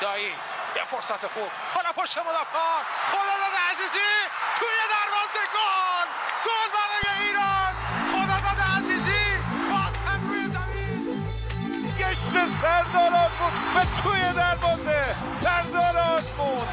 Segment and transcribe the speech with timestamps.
[0.00, 0.32] دایی.
[0.76, 1.50] یه فرصت خوب.
[1.74, 4.10] حالا پشت مدافع خداداد عزیزی.
[4.58, 6.08] توی دروازه گل.
[6.46, 7.72] گل برای ایران.
[8.12, 9.24] خداداد عزیزی.
[9.70, 11.02] باز هم روی زمین.
[11.98, 12.20] گشت
[12.62, 15.00] سردار آزمون و توی دروازه.
[15.40, 16.66] سردار آزمون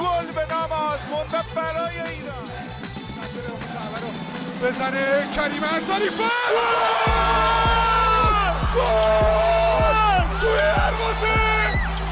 [0.00, 2.46] گل به نام آزمون و برای ایران.
[4.62, 6.08] بزنه کریم انصاری.
[8.74, 11.55] گل توی دروازه!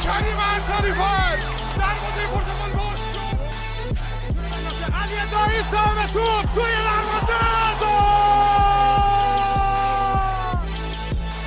[0.04, 1.36] کریم انصاری فر
[1.78, 3.38] دروازه پرتغال باز شد.
[4.94, 7.40] علی دایی صاحب توپ توی دروازه.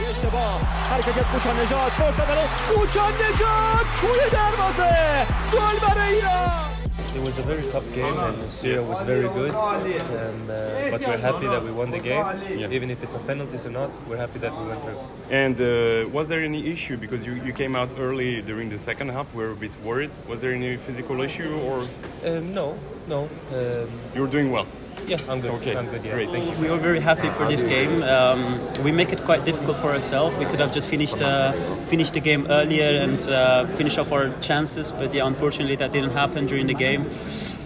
[0.10, 0.62] اشتباه.
[0.92, 5.26] حرکت از کوچان نجات فرصت برای کوچان نجات توی دروازه.
[5.54, 6.77] گل برای ایران.
[7.18, 9.50] It was a very tough game, and Syria was very good.
[9.50, 12.24] And, uh, but we're happy that we won the game,
[12.72, 13.90] even if it's a penalties or not.
[14.08, 15.00] We're happy that we went through.
[15.32, 19.10] And uh, was there any issue because you, you came out early during the second
[19.10, 19.34] half?
[19.34, 20.12] We were a bit worried.
[20.30, 21.78] Was there any physical issue or
[22.24, 23.22] Um, no, no.
[23.52, 24.68] Um, you were doing well?
[25.08, 25.52] Yeah, I'm good.
[25.52, 26.04] Okay, I'm good.
[26.04, 26.14] Yeah.
[26.14, 26.62] great, thank you.
[26.62, 28.04] We were very happy for this game.
[28.04, 30.38] Um, we make it quite difficult for ourselves.
[30.38, 31.54] We could have just finished uh,
[31.86, 36.12] finished the game earlier and uh, finished off our chances, but yeah, unfortunately that didn't
[36.12, 37.10] happen during the game.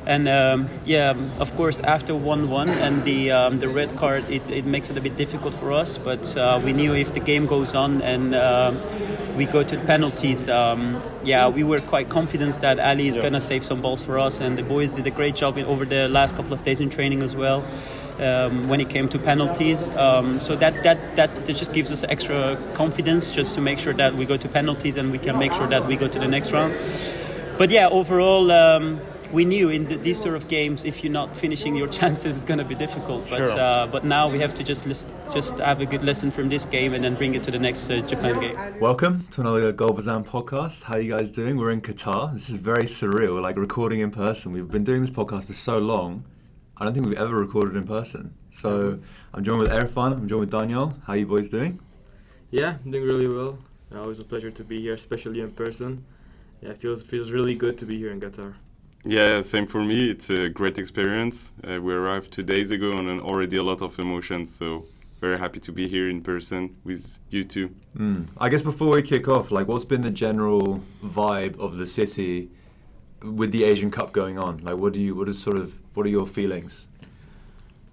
[0.06, 4.66] And um, yeah, of course, after 1-1 and the um, the red card, it, it
[4.66, 5.98] makes it a bit difficult for us.
[5.98, 8.82] But uh, we knew if the game goes on and um
[9.42, 13.24] we go to the penalties, um, yeah, we were quite confident that Ali is Yes.
[13.26, 15.84] gonna save some balls for us, and the boys did a great job in, over
[15.96, 17.64] the last couple of days in training as well.
[18.28, 22.02] Um, when it came to penalties, um, so that, that that that just gives us
[22.16, 22.40] extra
[22.82, 25.68] confidence just to make sure that we go to penalties and we can make sure
[25.74, 26.72] that we go to the next round.
[27.58, 28.86] But yeah, overall, um,
[29.32, 32.46] we knew in the, these sort of games, if you're not finishing your chances, it's
[32.46, 33.30] going to be difficult.
[33.30, 33.60] But Sure.
[33.60, 36.66] uh, but now we have to just lis- just have a good lesson from this
[36.66, 38.80] game and then bring it to the next uh, Japan game.
[38.80, 40.84] Welcome to another GolBezan podcast.
[40.84, 41.56] How you guys doing?
[41.58, 42.34] We're in Qatar.
[42.34, 43.34] This is very surreal.
[43.36, 44.52] We're like recording in person.
[44.52, 46.26] We've been doing this podcast for so long.
[46.78, 48.34] I don't think we've ever recorded in person.
[48.50, 49.00] So
[49.34, 50.14] I'm joined with Erfan.
[50.14, 50.96] I'm joined with Daniel.
[51.06, 51.80] How you boys doing?
[52.50, 53.60] Yeah, I'm doing really well.
[53.94, 56.04] Uh, always a pleasure to be here, especially in person.
[56.62, 58.56] Yeah, it feels feels really good to be here in Qatar.
[59.04, 60.12] Yeah, same for me.
[60.12, 61.54] It's a great experience.
[61.64, 64.54] Uh, we arrived two days ago and already a lot of emotions.
[64.54, 64.86] So
[65.20, 67.74] very happy to be here in person with you two.
[67.98, 68.28] Mm.
[68.38, 72.50] I guess before we kick off, like, what's been the general vibe of the city
[73.24, 74.58] with the Asian Cup going on?
[74.58, 75.16] Like, what do you?
[75.16, 75.82] What is sort of?
[75.94, 76.88] What are your feelings?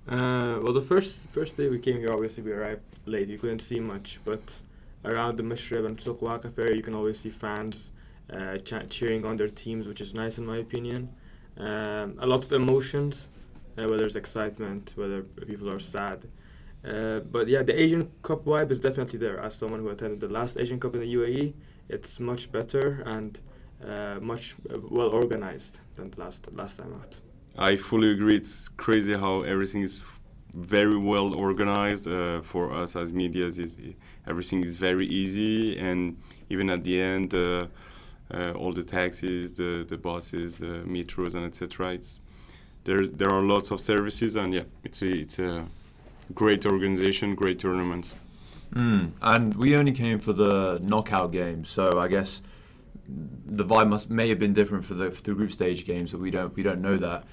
[0.09, 3.29] Uh, well, the first first day we came here, obviously we arrived late.
[3.29, 4.61] You couldn't see much, but
[5.05, 7.93] around the Msheireb and Souq Waqif, you can always see fans
[8.33, 8.57] uh,
[8.89, 11.09] cheering on their teams, which is nice in my opinion.
[11.57, 13.29] Um, a lot of emotions,
[13.77, 16.27] uh, whether it's excitement, whether people are sad.
[16.85, 19.41] Uh, but yeah, the Asian Cup vibe is definitely there.
[19.41, 21.55] As someone who attended the last Asian Cup in the UAE,
[21.89, 23.41] it's much better and
[23.85, 27.21] uh, much uh, well organized than the last last time out.
[27.57, 28.37] I fully agree.
[28.37, 30.01] It's crazy how everything is
[30.55, 33.81] very well organized uh, for us as media Is
[34.27, 36.17] everything is very easy, and
[36.51, 37.67] even at the end, uh,
[38.55, 41.93] all the taxis, the the buses, the metros, and etc.
[41.93, 42.21] It's
[42.85, 43.07] there.
[43.07, 45.67] There are lots of services, and yeah, it's a, it's a
[46.35, 48.15] great organization, great tournaments.
[48.75, 49.13] Mm.
[49.23, 52.43] And we only came for the knockout game, so I guess
[53.09, 56.21] the vibe must may have been different for the for the group stage games, but
[56.21, 57.25] we don't we don't know that.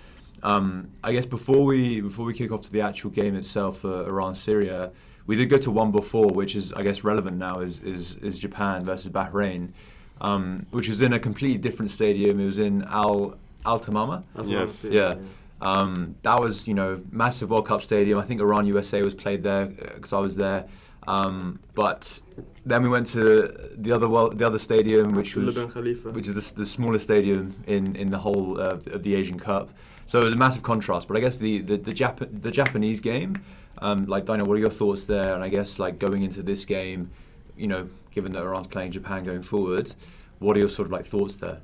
[0.43, 4.07] Um, I guess before we before we kick off to the actual game itself for
[4.07, 4.91] Iran Syria,
[5.27, 8.39] we did go to one before, which is I guess relevant now is is, is
[8.39, 9.71] Japan versus Bahrain,
[10.21, 12.39] um, which was in a completely different stadium.
[12.39, 14.23] It was in Al Al Thumama.
[14.45, 14.83] Yes.
[14.83, 15.15] what Yeah.
[15.61, 18.19] Um, that was, you know, massive World Cup stadium.
[18.19, 20.65] I think Iran USA was played there because I was there.
[21.07, 22.19] Um, but
[22.65, 26.11] then we went to the other world, the other stadium, which was Khalifa.
[26.11, 29.39] which is the, s- the smallest stadium in, in the whole of, of the Asian
[29.39, 29.69] Cup.
[30.07, 31.07] So it was a massive contrast.
[31.07, 33.41] But I guess the the the, Jap- the Japanese game,
[33.79, 35.33] um, like Dino, what are your thoughts there?
[35.35, 37.11] And I guess like going into this game,
[37.55, 39.93] you know, given that Iran's playing Japan going forward,
[40.39, 41.59] what are your sort of like thoughts there?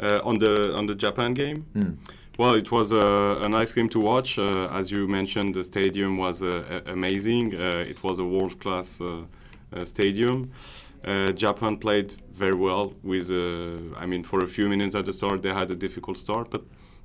[0.00, 1.96] Uh, on the on the Japan game, Mm.
[2.38, 4.38] Well, it was a, a nice game to watch.
[4.38, 7.52] Uh, as you mentioned, the stadium was uh, amazing.
[7.56, 9.24] Uh, it was a world class uh,
[9.72, 10.52] uh, stadium.
[11.04, 12.92] Uh, Japan played very well.
[13.02, 16.16] With, uh, I mean, for a few minutes at the start, they had a difficult
[16.16, 16.62] start, but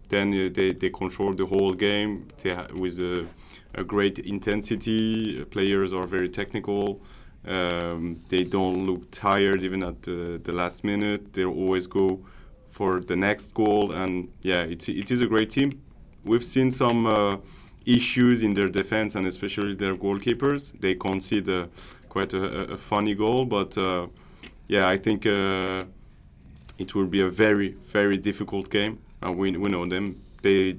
[0.09, 3.25] then uh, they, they controlled the whole game they ha- with a,
[3.73, 5.43] a great intensity.
[5.45, 7.01] Players are very technical.
[7.47, 11.33] Um, they don't look tired even at the, the last minute.
[11.33, 12.19] They always go
[12.69, 13.91] for the next goal.
[13.91, 15.81] And yeah, it, it is a great team.
[16.23, 17.37] We've seen some uh,
[17.85, 20.79] issues in their defense and especially their goalkeepers.
[20.79, 21.67] They concede uh,
[22.09, 24.07] quite a, a- funny goal, but uh,
[24.67, 25.83] yeah, I think uh,
[26.77, 28.99] it will be a very very difficult game.
[29.25, 30.21] Uh, we we know them.
[30.41, 30.77] They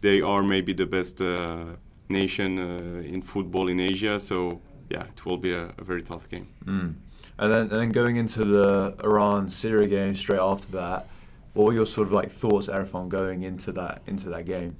[0.00, 1.64] they are maybe the best uh,
[2.08, 2.58] nation
[3.04, 4.18] in football in Asia.
[4.18, 4.60] So
[4.92, 6.48] yeah, it will be a, a very tough game.
[6.64, 6.94] Mm.
[7.38, 11.08] And then and then going into the Iran Syria game straight after that,
[11.54, 14.76] what were your sort of like thoughts, Erfan, going into that into that game?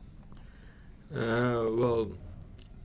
[1.15, 2.11] Uh, well,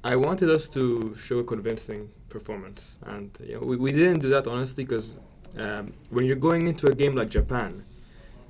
[0.04, 4.30] I wanted us to show a convincing performance, and you know, we, we didn't do
[4.30, 5.16] that honestly because
[5.58, 7.84] um, when you're going into a game like Japan,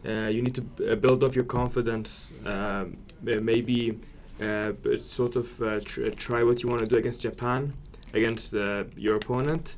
[0.05, 2.31] uh, you need to b- uh, build up your confidence.
[2.45, 2.97] Um,
[3.27, 3.99] uh, maybe
[4.39, 4.71] uh,
[5.03, 7.73] sort of uh, tr- try what you want to do against Japan,
[8.13, 9.77] against uh, your opponent.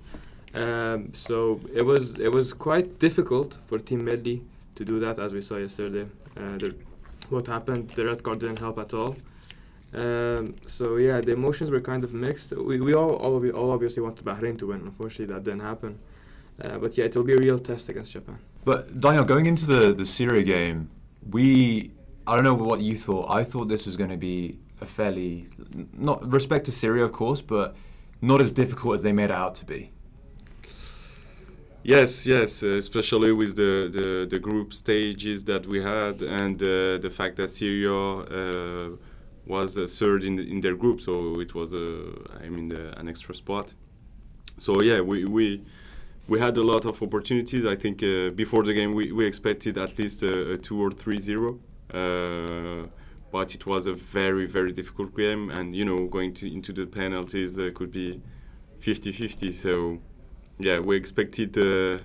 [0.54, 4.42] Um, so it was it was quite difficult for Team Melli
[4.76, 6.08] to do that, as we saw yesterday.
[6.36, 6.76] Uh, the,
[7.30, 7.90] what happened?
[7.92, 9.16] The red card didn't help at all.
[9.94, 12.52] Um, so yeah, the emotions were kind of mixed.
[12.52, 14.82] We, we all all, obvi- all obviously wanted Bahrain to win.
[14.82, 16.00] Unfortunately, that didn't happen.
[16.62, 18.40] Uh, but yeah, it will be a real test against Japan.
[18.66, 20.90] But Daniel, going into the the Syria game,
[21.30, 21.92] we
[22.28, 23.30] I don't know what you thought.
[23.30, 25.48] I thought this was going to be a fairly
[25.94, 27.76] not respect to Syria, of course, but
[28.22, 29.92] not as difficult as they made out to be.
[31.84, 36.98] Yes, yes, uh, especially with the, the, the group stages that we had and uh,
[36.98, 38.90] the fact that Syria uh,
[39.46, 42.12] was uh, third in, in their group, so it was uh,
[42.44, 43.74] I mean an extra spot.
[44.58, 45.64] So yeah, we, we
[46.28, 47.66] we had a lot of opportunities.
[47.66, 50.92] I think uh, before the game we, we expected at least a, a two or
[50.92, 51.60] three zero,
[51.94, 52.88] uh,
[53.32, 56.86] but it was a very very difficult game, and you know going to, into the
[56.86, 58.22] penalties uh, could be
[58.82, 59.54] 50-50.
[59.54, 60.00] So
[60.60, 61.58] yeah, we expected.
[61.58, 62.04] Uh,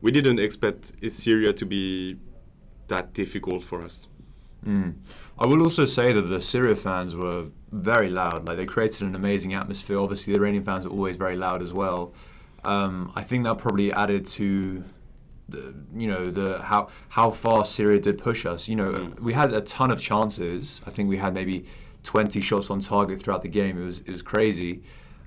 [0.00, 2.16] we didn't expect Syria to be
[2.88, 4.08] that difficult for us.
[4.66, 4.94] Mm.
[5.38, 8.46] I will also say that the Syria fans were very loud.
[8.46, 9.98] Like they created an amazing atmosphere.
[9.98, 12.14] Obviously, the Iranian fans are always very loud as well.
[12.64, 14.84] Um, I think that probably added to
[15.48, 18.68] the, you know the how how far Syria did push us.
[18.68, 19.20] You know, Mm.
[19.20, 20.80] we had a ton of chances.
[20.86, 21.64] I think we had maybe
[22.04, 23.80] 20 shots on target throughout the game.
[23.80, 24.82] It was it was crazy.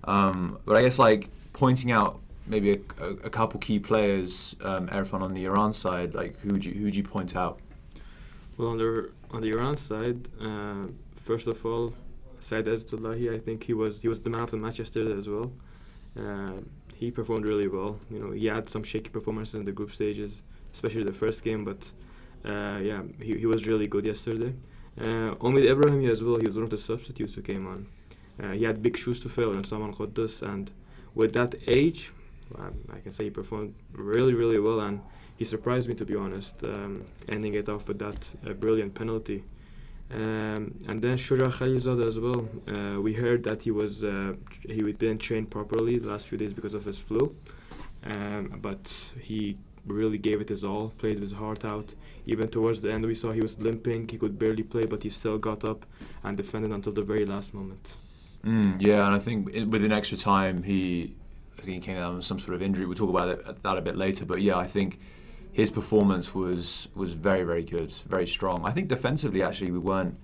[0.06, 4.88] Um, but I guess like pointing out maybe a, a, a couple key players, um,
[4.88, 6.13] Erfan on the Iran side.
[6.13, 7.59] Like who would you who would you point out?
[8.57, 10.88] Well, on the on the Iran side, uh,
[11.23, 11.94] first of all,
[12.39, 15.27] Saeid Ezatolahi, I think he was he was the man of the match yesterday as
[15.27, 15.51] well.
[16.17, 16.53] Uh,
[16.95, 18.00] he performed really well.
[18.09, 20.42] You know, he had some shaky performances in the group stages,
[20.74, 21.92] especially the first game, but
[22.45, 24.53] uh, yeah, he, he was really good yesterday.
[25.00, 27.88] Uh, Omid Ebrahimi as well, he was one of the substitutes who came on.
[28.42, 30.71] Uh, he had big shoes to fill in Saman Ghoddos, and
[31.13, 32.12] with that age,
[32.57, 35.01] um, I can say he performed really, really well, and
[35.36, 39.44] he surprised me to be honest, um, ending it off with that uh, brilliant penalty.
[40.11, 42.47] Um, and then Shuja Khalilzadeh as well.
[42.67, 46.53] Uh, we heard that he was uh, he didn't train properly the last few days
[46.53, 47.35] because of his flu,
[48.03, 49.57] um, but he
[49.87, 51.95] really gave it his all, played his heart out.
[52.27, 55.09] Even towards the end, we saw he was limping, he could barely play, but he
[55.09, 55.85] still got up
[56.23, 57.97] and defended until the very last moment.
[58.43, 61.15] Mm, yeah, and I think in, within extra time, he
[61.57, 62.85] I think he came down with some sort of injury.
[62.85, 64.25] We'll talk about it, that a bit later.
[64.25, 64.99] But yeah, I think
[65.55, 68.65] his performance was was very very good, very strong.
[68.65, 70.17] I think defensively actually we weren't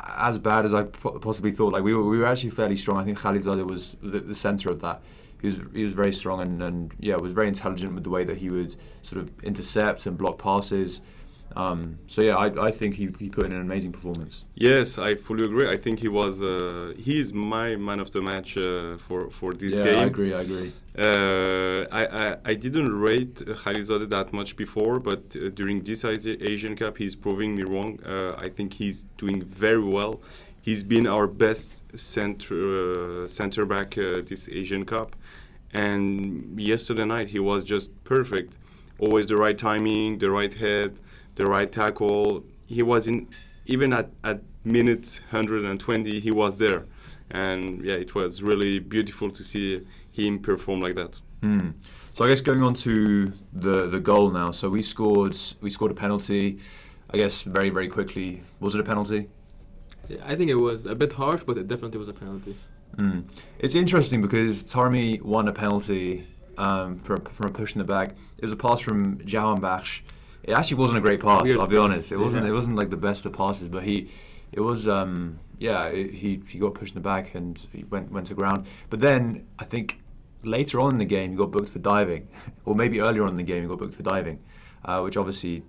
[0.00, 1.74] as bad as I possibly thought.
[1.74, 2.96] Like we were we were actually fairly strong.
[2.96, 5.02] I think Khalilzadeh was the, the center of that.
[5.42, 8.24] He was he was very strong and, and yeah was very intelligent with the way
[8.24, 11.02] that he would sort of intercept and block passes.
[11.54, 14.44] Um, so yeah, I, I think he, he put in an amazing performance.
[14.54, 15.68] Yes, I fully agree.
[15.68, 19.52] I think he was uh, he is my man of the match uh, for for
[19.54, 19.98] this yeah, game.
[19.98, 20.34] I agree.
[20.34, 20.72] I agree.
[20.98, 26.76] Uh, I, I I didn't rate uh, that much before, but uh, during this Asian
[26.76, 27.98] Cup, he's proving me wrong.
[28.04, 30.20] Uh, I think he's doing very well.
[30.60, 35.16] He's been our best center uh, center back uh, this Asian Cup,
[35.72, 38.58] and yesterday night he was just perfect.
[38.98, 40.98] Always the right timing, the right head,
[41.36, 42.44] the right tackle.
[42.66, 43.28] He was in
[43.66, 46.84] even at at minute 120, he was there,
[47.30, 51.20] and yeah, it was really beautiful to see him perform like that.
[51.42, 51.70] Hmm.
[52.12, 54.50] So I guess going on to the the goal now.
[54.50, 56.58] So we scored we scored a penalty.
[57.10, 58.42] I guess very very quickly.
[58.58, 59.28] Was it a penalty?
[60.08, 62.56] Yeah, I think it was a bit harsh, but it definitely was a penalty.
[62.96, 63.24] Mm.
[63.58, 66.24] It's interesting because Taremi won a penalty
[66.56, 68.10] um, from from pushing the back.
[68.38, 70.02] It was a pass from Jahanbakhsh.
[70.46, 71.42] It actually wasn't a great pass.
[71.42, 72.12] Weird I'll be pass, honest.
[72.12, 72.44] It wasn't.
[72.44, 72.50] yeah.
[72.50, 74.10] It wasn't like the best of passes, but he,
[74.52, 74.86] it was.
[74.86, 78.34] Um, yeah, it, he he got pushed in the back and he went went to
[78.34, 78.66] ground.
[78.90, 80.00] But then I think
[80.42, 82.28] later on in the game he got booked for diving,
[82.64, 84.38] or maybe earlier on in the game he got booked for diving,
[84.84, 85.62] uh, which obviously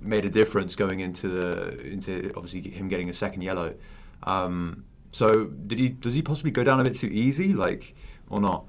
[0.00, 3.74] made a difference going into the into obviously him getting a second yellow.
[4.22, 5.88] Um, so did he?
[5.90, 7.94] Does he possibly go down a bit too easy, like
[8.30, 8.64] or not?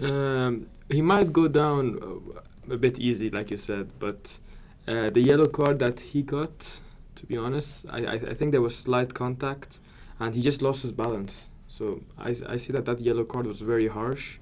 [0.00, 1.98] Um, he might go down.
[2.70, 3.90] Uh, a bit easy, like you said.
[3.98, 4.38] But
[4.86, 6.80] uh, the yellow card that he got,
[7.16, 9.80] to be honest, I, I, I think there was slight contact,
[10.20, 11.48] and he just lost his balance.
[11.68, 14.38] So I see that that yellow card was very harsh,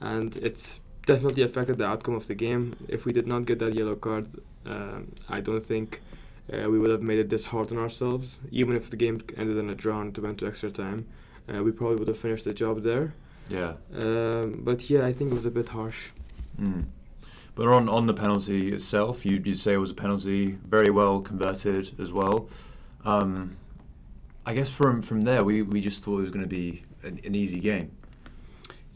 [0.00, 2.74] and it's definitely affected the outcome of the game.
[2.88, 4.26] If we did not get that yellow card,
[4.66, 6.00] um, I don't think
[6.52, 8.40] uh, we would have made it this hard on ourselves.
[8.50, 11.06] Even if the game ended in a draw and went to extra time,
[11.48, 13.14] uh, we probably would have finished the job there.
[13.48, 13.74] Yeah.
[13.94, 16.10] Um, but yeah, I think it was a bit harsh.
[16.60, 16.86] Mm.
[17.54, 21.20] But on, on the penalty itself, you'd, you'd say it was a penalty, very well
[21.20, 22.48] converted as well.
[23.04, 23.56] Um,
[24.46, 27.20] I guess from from there, we, we just thought it was going to be an,
[27.24, 27.92] an easy game.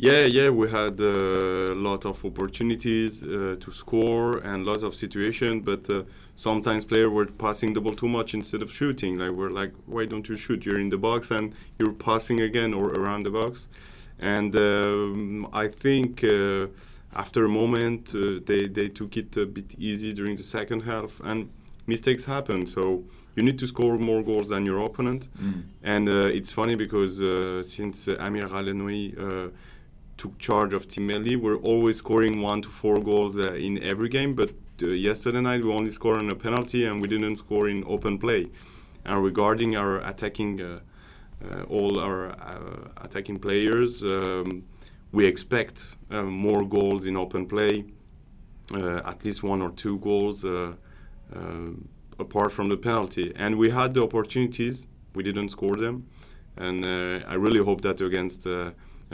[0.00, 5.60] Yeah, yeah, we had a lot of opportunities uh, to score and lots of situation,
[5.60, 6.04] but uh,
[6.36, 9.18] sometimes players were passing the ball too much instead of shooting.
[9.18, 10.64] Like we're like, why don't you shoot?
[10.64, 13.66] You're in the box and you're passing again or around the box.
[14.20, 16.68] And um, I think uh,
[17.14, 21.20] after a moment uh, they they took it a bit easy during the second half,
[21.24, 21.48] and
[21.86, 22.66] mistakes happen.
[22.66, 25.28] So you need to score more goals than your opponent.
[25.40, 25.62] Mm.
[25.82, 29.50] And uh, it's funny because uh, since uh, Amir Ghalenoei uh,
[30.16, 34.08] took charge of Team Melli, we're always scoring one to four goals uh, in every
[34.08, 34.34] game.
[34.34, 37.84] But uh, yesterday night we only scored on a penalty and we didn't score in
[37.86, 38.48] open play.
[39.04, 40.80] And regarding our attacking, uh,
[41.48, 44.64] uh, all our uh, attacking players, um,
[45.12, 47.84] we expect uh, more goals in open play,
[48.74, 50.44] uh, at least one or two goals.
[50.44, 50.72] Uh,
[52.18, 53.32] apart from the penalty.
[53.36, 56.06] And we had the opportunities, we didn't score them.
[56.56, 58.70] And uh, I really hope that against uh,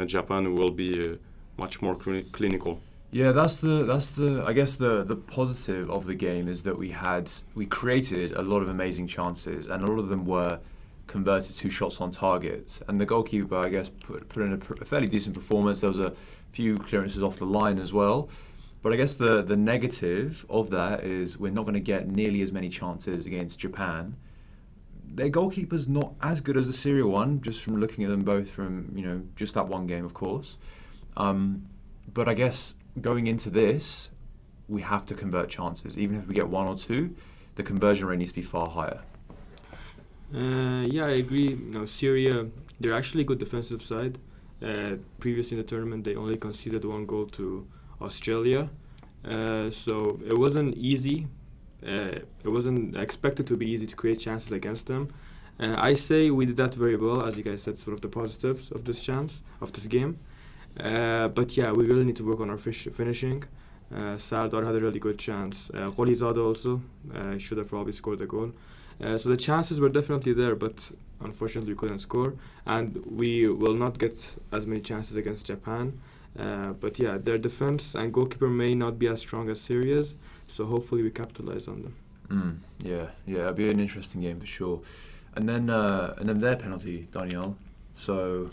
[0.06, 1.16] Japan will be uh,
[1.58, 2.80] much more cli- clinical.
[3.10, 6.76] Yeah, that's the that's the I guess the the positive of the game is that
[6.76, 10.58] we had we created a lot of amazing chances and a lot of them were
[11.14, 12.80] converted two shots on target.
[12.88, 15.80] And the goalkeeper, I guess, put, put in a, pr- a fairly decent performance.
[15.80, 16.12] There was a
[16.50, 18.28] few clearances off the line as well.
[18.82, 22.42] But I guess the the negative of that is we're not going to get nearly
[22.42, 24.16] as many chances against Japan.
[25.18, 28.50] Their goalkeeper's not as good as the Syria one, just from looking at them both
[28.50, 30.58] from you know just that one game, of course.
[31.16, 31.38] Um,
[32.12, 34.10] but I guess going into this,
[34.68, 35.96] we have to convert chances.
[35.96, 37.14] Even if we get one or two,
[37.54, 39.00] the conversion rate needs to be far higher.
[40.32, 41.50] Uh, yeah, I agree.
[41.50, 42.46] You know, Syria,
[42.80, 44.18] they're actually a good defensive side.
[44.62, 47.66] Uh, previously in the tournament, they only conceded one goal to
[48.00, 48.70] Australia.
[49.24, 51.26] Uh, so it wasn't easy.
[51.86, 55.12] Uh, it wasn't expected to be easy to create chances against them.
[55.60, 58.08] Uh, I say we did that very well, as you guys said, sort of the
[58.08, 60.18] positives of this chance, of this game.
[60.80, 63.44] Uh, but yeah, we really need to work on our fish finishing.
[63.94, 65.70] Uh, Sardar had a really good chance.
[65.72, 66.82] Uh, also
[67.38, 68.52] should have probably scored a goal.
[69.02, 72.34] Uh, so the chances were definitely there, but unfortunately we couldn't score,
[72.66, 76.00] and we will not get as many chances against Japan.
[76.38, 80.16] Uh, but yeah, their defense and goalkeeper may not be as strong as Syria's,
[80.48, 81.96] so hopefully we capitalize on them.
[82.28, 84.80] Mm, yeah, yeah, it'll be an interesting game for sure.
[85.34, 87.56] And then uh, and then their penalty, Daniel.
[87.92, 88.50] So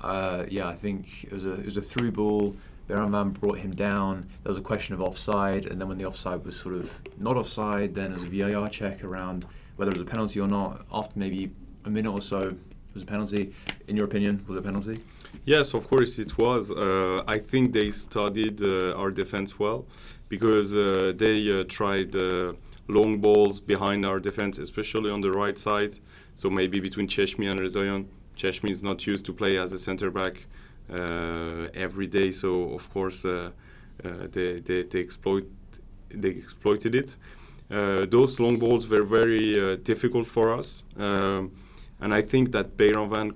[0.00, 2.56] uh, yeah, I think it was a it was a through ball.
[2.88, 4.28] Beiranvand brought him down.
[4.44, 7.36] There was a question of offside, and then when the offside was sort of not
[7.36, 10.84] offside, then there was a VAR check around whether it was a penalty or not.
[10.92, 11.50] After maybe
[11.84, 13.52] a minute or so, it was a penalty.
[13.88, 14.98] In your opinion, was it a penalty?
[15.44, 16.70] Yes, of course it was.
[16.70, 19.86] Uh, I think they studied uh, our defense well
[20.28, 22.54] because uh, they uh, tried uh,
[22.88, 25.98] long balls behind our defense, especially on the right side.
[26.34, 28.06] So maybe between Cheshmi and Rezaeian.
[28.36, 30.46] Cheshmi is not used to play as a center back
[30.90, 35.46] uh, every day, so of course they, they, they exploit
[36.10, 37.16] they exploited it.
[37.70, 41.50] Uh, those long balls were very uh, difficult for us, um,
[42.00, 43.34] and I think that Beiranvand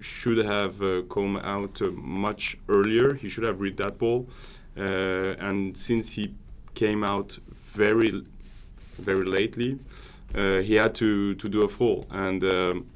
[0.00, 3.14] should have uh, come out much earlier.
[3.14, 4.28] He should have read that ball,
[4.76, 6.34] and since he
[6.74, 8.22] came out very,
[8.98, 9.78] very lately,
[10.34, 12.86] he had to, to do a fall, and um,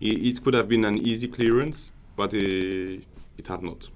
[0.00, 3.04] it, it could have been an easy clearance, but it,
[3.38, 3.88] it had not.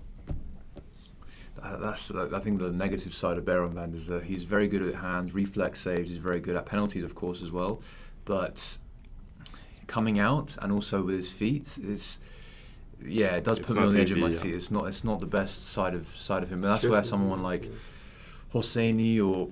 [1.63, 4.83] Uh, that's uh, I think the negative side of Beiranvand is that he's very good
[4.83, 6.09] at hands, reflex saves.
[6.09, 7.81] He's very good at penalties, of course, as well.
[8.25, 8.79] But
[9.87, 12.21] coming out and also with his feet, it's
[13.05, 14.37] yeah, it does It's put me on the edge of my yeah.
[14.37, 14.55] seat.
[14.55, 16.61] It's not it's not the best side of side of him.
[16.61, 17.71] But that's where someone like
[18.53, 19.49] Hosseini or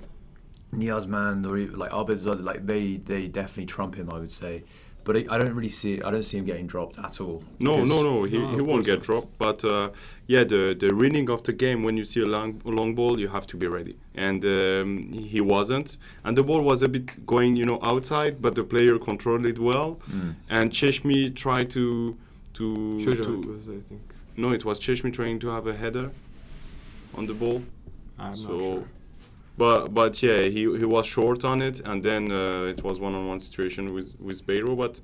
[0.75, 4.11] Niazmand or like Abed like they they definitely trump him.
[4.11, 4.65] I would say.
[5.07, 5.95] But I I don't really see.
[6.07, 7.39] I don't see him getting dropped at all.
[7.69, 8.15] No, no, no.
[8.33, 9.03] He, No, he won't get not.
[9.09, 9.31] dropped.
[9.39, 9.89] But uh,
[10.33, 13.29] yeah, the the reading of the game when you see a long long ball, you
[13.37, 13.95] have to be ready,
[14.27, 14.89] and um,
[15.35, 15.89] he wasn't.
[16.25, 19.59] And the ball was a bit going, you know, outside, but the player controlled it
[19.59, 19.91] well.
[20.11, 20.35] Mm.
[20.57, 21.87] And Cheshmi tried to
[22.55, 22.65] to,
[23.05, 24.03] Shoja to was, I think.
[24.37, 26.11] no, it was Cheshmi trying to have a header
[27.15, 27.63] on the ball.
[28.19, 28.85] I'm so not sure.
[29.57, 33.41] But but yeah, he he was short on it, and then uh, it was one-on-one
[33.41, 34.77] situation with with Beiro.
[34.77, 35.01] But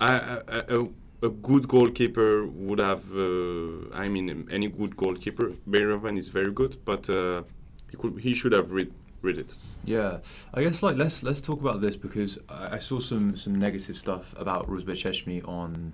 [0.00, 0.88] I, I, a,
[1.22, 3.04] a good goalkeeper would have.
[3.14, 7.42] Uh, I mean, any good goalkeeper, Beiranvand is very good, but uh,
[7.90, 8.92] he could he should have read
[9.22, 9.54] read it.
[9.84, 10.18] Yeah,
[10.52, 13.96] I guess like let's let's talk about this because I, I saw some some negative
[13.96, 15.92] stuff about Rouzbeh Cheshmi on.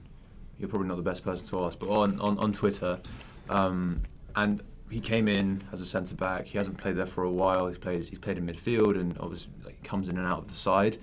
[0.59, 3.01] You're probably not the best person to ask, but on on, on Twitter,
[3.49, 4.03] um,
[4.37, 6.47] and he came in as a centre back.
[6.47, 7.69] He hasn't played there for a while.
[7.69, 10.55] He's played he's played in midfield and obviously like, comes in and out of the
[10.55, 10.99] side.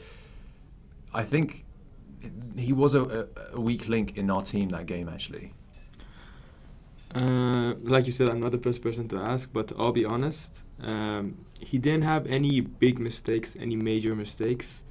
[1.13, 1.63] I think
[2.57, 5.53] he was a, a, weak link in our team that game actually.
[7.15, 10.63] Uh, like you said, I'm not the first person to ask, but I'll be honest.
[10.81, 14.83] Um, he didn't have any big mistakes, any major mistakes.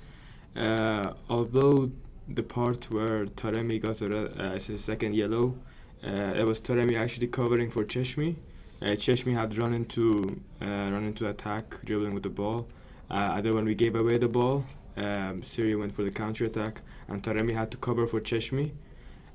[0.57, 1.91] Uh, although
[2.29, 5.57] the part where Taremi got a, uh, second yellow,
[6.05, 8.37] uh, it was Taremi actually covering for Cheshmi.
[8.83, 12.69] Uh, Cheshmi had run into uh, run into attack, dribbling with the ball.
[13.11, 14.65] Uh, then when we gave away the ball,
[14.97, 18.73] um, Syria went for the counter attack, and Taremi had to cover for Cheshmi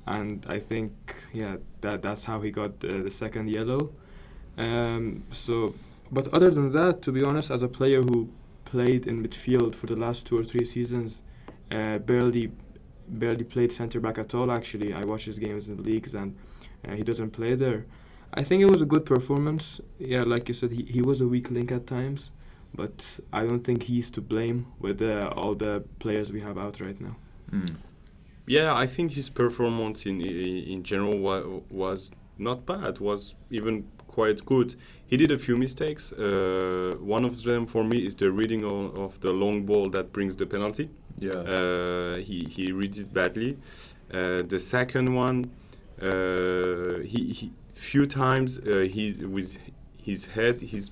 [0.06, 0.92] and I think
[1.32, 3.92] yeah that that's how he got the, the second yellow.
[4.58, 5.74] Um, so,
[6.10, 8.30] but other than that, to be honest, as a player who
[8.64, 11.22] played in midfield for the last two or three seasons,
[11.70, 12.50] uh, barely
[13.08, 14.50] barely played centre back at all.
[14.50, 16.36] Actually, I watch his games in the leagues and
[16.86, 17.86] uh, he doesn't play there.
[18.34, 19.80] I think it was a good performance.
[19.98, 22.30] Yeah, like you said, he, he was a weak link at times,
[22.74, 26.80] but I don't think he's to blame with uh, all the players we have out
[26.80, 27.16] right now.
[27.52, 27.76] Mm.
[28.46, 32.98] Yeah, I think his performance in in general wa- was not bad.
[32.98, 34.74] Was even quite good.
[35.06, 36.12] He did a few mistakes.
[36.12, 40.12] Uh, one of them for me is the reading of, of the long ball that
[40.12, 40.88] brings the penalty.
[41.18, 41.32] Yeah.
[41.32, 43.58] Uh, he he reads it badly.
[44.12, 45.50] Uh, the second one,
[46.00, 49.58] uh, he, he few times uh, he's with
[50.02, 50.60] his head.
[50.60, 50.90] He's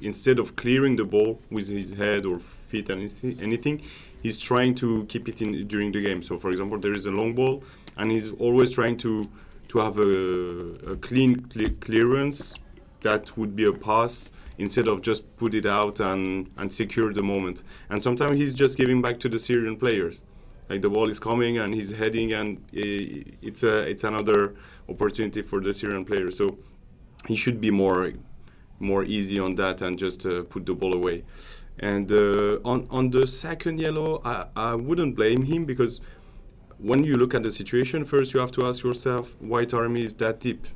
[0.00, 3.80] instead of clearing the ball with his head or feet anything, anything
[4.22, 6.22] he's trying to keep it in during the game.
[6.22, 7.62] So, for example, there is a long ball,
[7.96, 9.28] and he's always trying to
[9.68, 12.54] to have a, a clean cle- clearance
[13.00, 17.22] that would be a pass instead of just put it out and and secure the
[17.22, 17.64] moment.
[17.90, 20.24] And sometimes he's just giving back to the Syrian players.
[20.68, 24.54] Like the ball is coming and he's heading, and it's a it's another
[24.88, 26.30] opportunity for the Syrian player.
[26.30, 26.58] So
[27.26, 28.12] he should be more
[28.80, 31.24] more easy on that and just uh, put the ball away.
[31.78, 36.00] And uh, on on the second yellow, I, I wouldn't blame him because
[36.78, 40.14] when you look at the situation, first you have to ask yourself why Taremi is
[40.16, 40.66] that deep.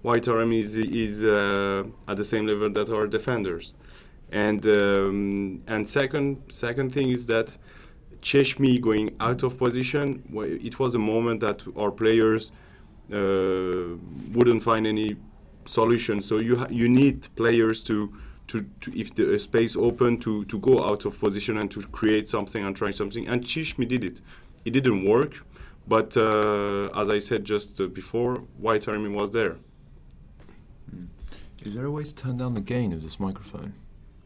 [0.00, 3.74] Why Taremi is is uh, at the same level that our defenders,
[4.32, 7.56] and um, and second second thing is that
[8.22, 10.22] Cheshmi going out of position.
[10.34, 12.50] It was a moment that our players
[13.12, 15.16] wouldn't find any
[15.64, 16.20] solution.
[16.20, 18.12] So you you need players to
[18.48, 22.28] to, to if the space open to to go out of position and to create
[22.28, 23.28] something and try something.
[23.28, 24.20] And Cheshmi did it.
[24.64, 25.44] It didn't work,
[25.88, 29.56] but uh, as I said just uh, before, Taremi was there.
[30.94, 31.08] Mm.
[31.64, 33.74] Is there a way to turn down the gain of this microphone?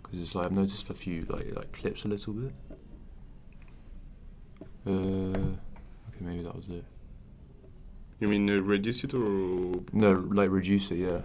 [0.02, 2.52] Because it's like I've noticed a few like like clips a little bit.
[4.86, 6.84] Uh, okay, maybe that was it.
[8.18, 10.12] You mean uh, reduce it or no?
[10.12, 11.20] Like reduce it, yeah.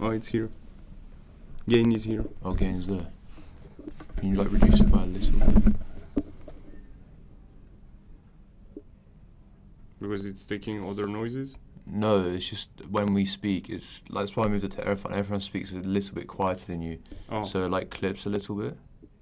[0.00, 0.50] Oh, it's here.
[1.68, 2.24] Gain is here.
[2.44, 3.06] Oh, gain is there.
[4.16, 5.40] Can you like reduce it by a little?
[10.00, 11.58] Because it's taking other noises.
[11.86, 15.18] No, it's just when we speak, it's like that's why I moved it to everyone.
[15.18, 16.98] Everyone speaks a little bit quieter than you,
[17.30, 17.44] oh.
[17.44, 18.76] so it, like clips a little bit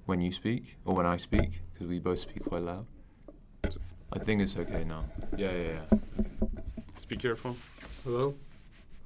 [0.06, 2.86] when you speak or when I speak because we both speak quite loud.
[4.12, 5.04] I think it's okay now.
[5.36, 5.98] Yeah, yeah, yeah.
[6.96, 7.56] Speak careful.
[8.04, 8.34] Hello.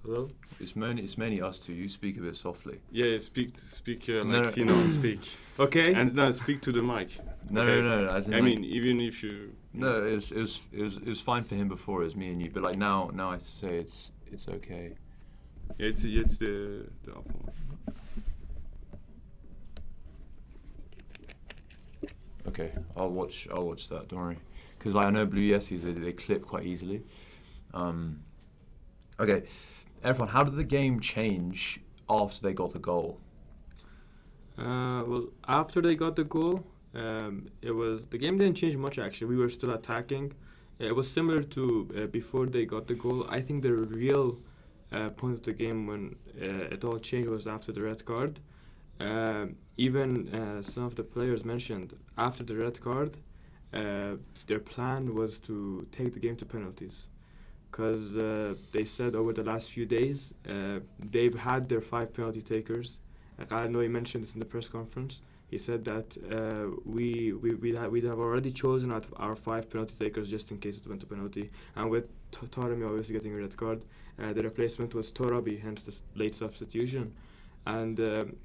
[0.05, 0.29] Hello.
[0.59, 1.73] It's mainly it's mainly us two.
[1.75, 2.81] You speak a bit softly.
[2.90, 5.21] Yeah, speak speak uh, like Sino speak.
[5.59, 5.95] Okay.
[5.95, 7.09] And now speak to the mic.
[7.49, 7.81] No, okay.
[7.81, 8.11] no, no.
[8.11, 9.55] As in I like, mean, even if you.
[9.73, 12.03] No, it was, it was it was it was fine for him before.
[12.03, 14.92] It was me and you, but like now now I say it's it's okay.
[15.79, 17.53] Yeah, it's it's the the upper one.
[22.49, 24.09] Okay, I'll watch I'll watch that.
[24.09, 24.38] Don't worry,
[24.87, 27.03] because like, I know Blue Yetis they, they clip quite easily.
[27.75, 28.20] Um,
[29.18, 29.42] okay,
[30.05, 33.18] everyone, how did the game change after they got the goal?
[34.57, 38.96] Uh, well, after they got the goal, um, it was the game didn't change much.
[38.96, 40.35] Actually, we were still attacking.
[40.79, 43.27] It was similar to uh, before they got the goal.
[43.29, 44.38] I think the real
[44.92, 48.38] uh, point of the game when uh, it all changed was after the red card.
[49.01, 53.16] Um, even uh, some of the players mentioned after the red card,
[53.77, 56.97] uh, their plan was to take the game to penalties
[57.71, 60.79] because uh, they said over the last few days uh,
[61.15, 62.99] they've had their five penalty takers.
[63.51, 65.21] I know he mentioned this in the press conference.
[65.51, 69.65] He said that uh, we we we have, we have already chosen out our five
[69.71, 71.51] penalty takers just in case it went to penalty.
[71.77, 73.83] And with T- obviously getting a red card,
[74.21, 77.12] uh, the replacement was Torabi, hence the late substitution.
[77.67, 78.37] And um,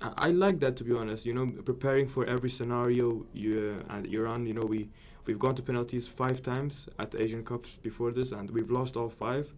[0.00, 1.24] I, like that to be honest.
[1.24, 4.26] You know, preparing for every scenario you uh, and you're.
[4.38, 4.88] You know, we
[5.26, 8.96] we've gone to penalties five times at the Asian Cups before this, and we've lost
[8.96, 9.52] all five.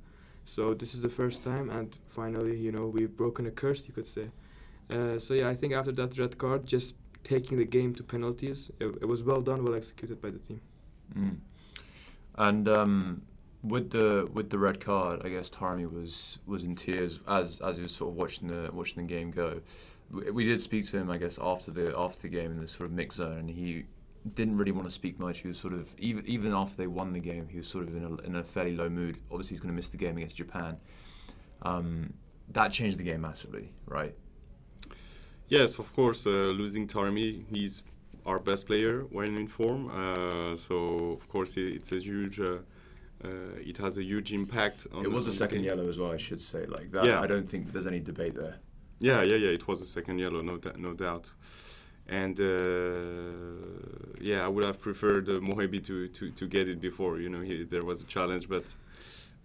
[0.45, 3.93] So this is the first time, and finally, you know, we've broken a curse, you
[3.93, 4.31] could say.
[4.89, 6.95] Uh, so yeah, I think after that red card, just
[7.25, 10.61] taking the game to penalties, it, it was well done, well executed by the team.
[11.19, 11.39] Mm.
[12.37, 13.23] And um,
[13.65, 17.77] with the with the red card, I guess Taremi was was in tears as as
[17.77, 19.61] he was sort of watching the watching the game go.
[20.11, 22.89] We, did speak to him, I guess, after the after the game in the sort
[22.89, 23.85] of mix zone, and he
[24.35, 25.39] didn't really want to speak much.
[25.39, 27.97] He was sort of even even after they won the game, he was sort of
[27.97, 29.19] in a, in a fairly low mood.
[29.31, 30.77] Obviously, he's going to miss the game against Japan.
[31.63, 32.13] Um,
[32.51, 34.15] that changed the game massively, right?
[35.49, 36.27] Yes, of course.
[36.27, 37.83] Uh, losing Taremi, he's
[38.25, 39.89] our best player when in form.
[39.91, 42.41] Uh, so of course it, it's a huge.
[42.41, 42.59] Uh,
[43.25, 44.87] uh, it has a huge impact.
[44.93, 45.67] on It was a second game.
[45.67, 46.67] yellow as well, I should say.
[46.67, 47.21] Like that, Yeah.
[47.21, 48.57] I don't think there's any debate there.
[48.99, 49.51] Yeah, yeah, yeah.
[49.51, 51.31] It was a second yellow, no, no doubt.
[52.09, 57.19] And uh, yeah, I would have preferred uh, Mohebi to, to, to get it before.
[57.21, 58.73] You know, he, there was a challenge, but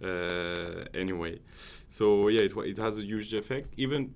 [0.03, 1.39] uh, anyway.
[1.89, 3.73] So yeah, it, it has a huge effect.
[3.77, 4.13] Even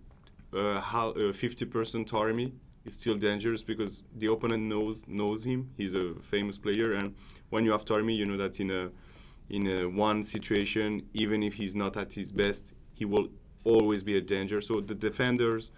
[0.54, 2.52] uh, how uh, 50% Taremi
[2.86, 5.70] is still dangerous because the opponent knows knows him.
[5.76, 7.16] He's a famous player, and
[7.50, 8.90] when you have Taremi, you know that in a
[9.50, 13.28] in a one situation, even if he's not at his best, he will
[13.66, 14.62] always be a danger.
[14.62, 15.72] So the defenders,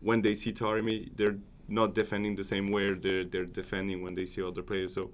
[0.00, 1.36] when they see Taremi, they're
[1.68, 4.94] not defending the same way they're they're defending when they see other players.
[4.94, 5.10] So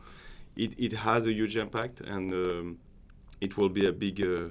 [0.56, 2.78] it, it has a huge impact, and um,
[3.40, 4.22] it will be a big.
[4.22, 4.48] Uh,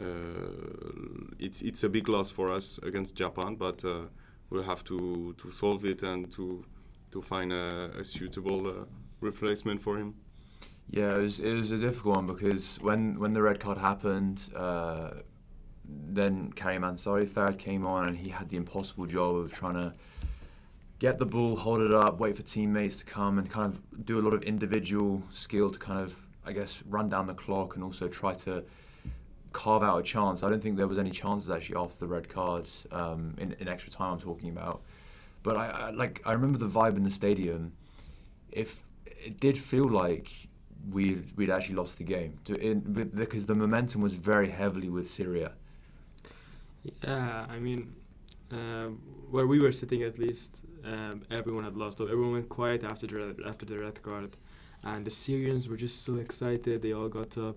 [0.00, 4.02] uh, it's it's a big loss for us against Japan, but uh,
[4.50, 6.64] we'll have to, to solve it and to
[7.10, 8.84] to find a, a suitable uh,
[9.20, 10.14] replacement for him.
[10.90, 14.48] Yeah, it was, it was a difficult one because when, when the red card happened,
[14.56, 15.10] uh,
[15.88, 19.94] then Karim Ansarifard came on and he had the impossible job of trying to
[20.98, 24.20] get the ball, hold it up, wait for teammates to come and kind of do
[24.20, 27.84] a lot of individual skill to kind of, I guess, run down the clock and
[27.84, 28.64] also try to
[29.52, 30.42] carve out a chance.
[30.42, 33.68] I don't think there was any chances actually after the red cards um, in, in
[33.68, 34.82] extra time I'm talking about.
[35.42, 37.72] But I, I like I remember the vibe in the stadium.
[38.50, 40.30] If it did feel like
[40.90, 45.08] we'd we'd actually lost the game to, in, because the momentum was very heavily with
[45.08, 45.52] Syria.
[47.02, 47.94] Yeah, I mean,
[48.50, 50.50] um, where we were sitting at least,
[50.84, 51.98] um, everyone had lost.
[51.98, 52.08] hope.
[52.10, 54.36] Everyone went quiet after the red, after the red card,
[54.82, 56.82] and the Syrians were just so excited.
[56.82, 57.56] They all got up.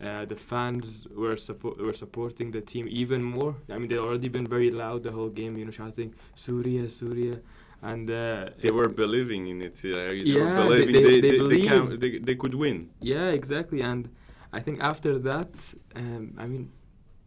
[0.00, 3.54] Uh, the fans were suppo- were supporting the team even more.
[3.70, 7.36] I mean, they'd already been very loud the whole game, you know, shouting "Surya, Surya,"
[7.82, 9.76] and uh, They were believing in it.
[9.84, 11.68] Yeah, they Yeah, were they- believing they- they, they they, believe.
[11.70, 12.88] can, they, they could win.
[13.00, 13.80] Yeah, exactly.
[13.82, 14.08] And
[14.52, 16.70] I think after that, um, I mean,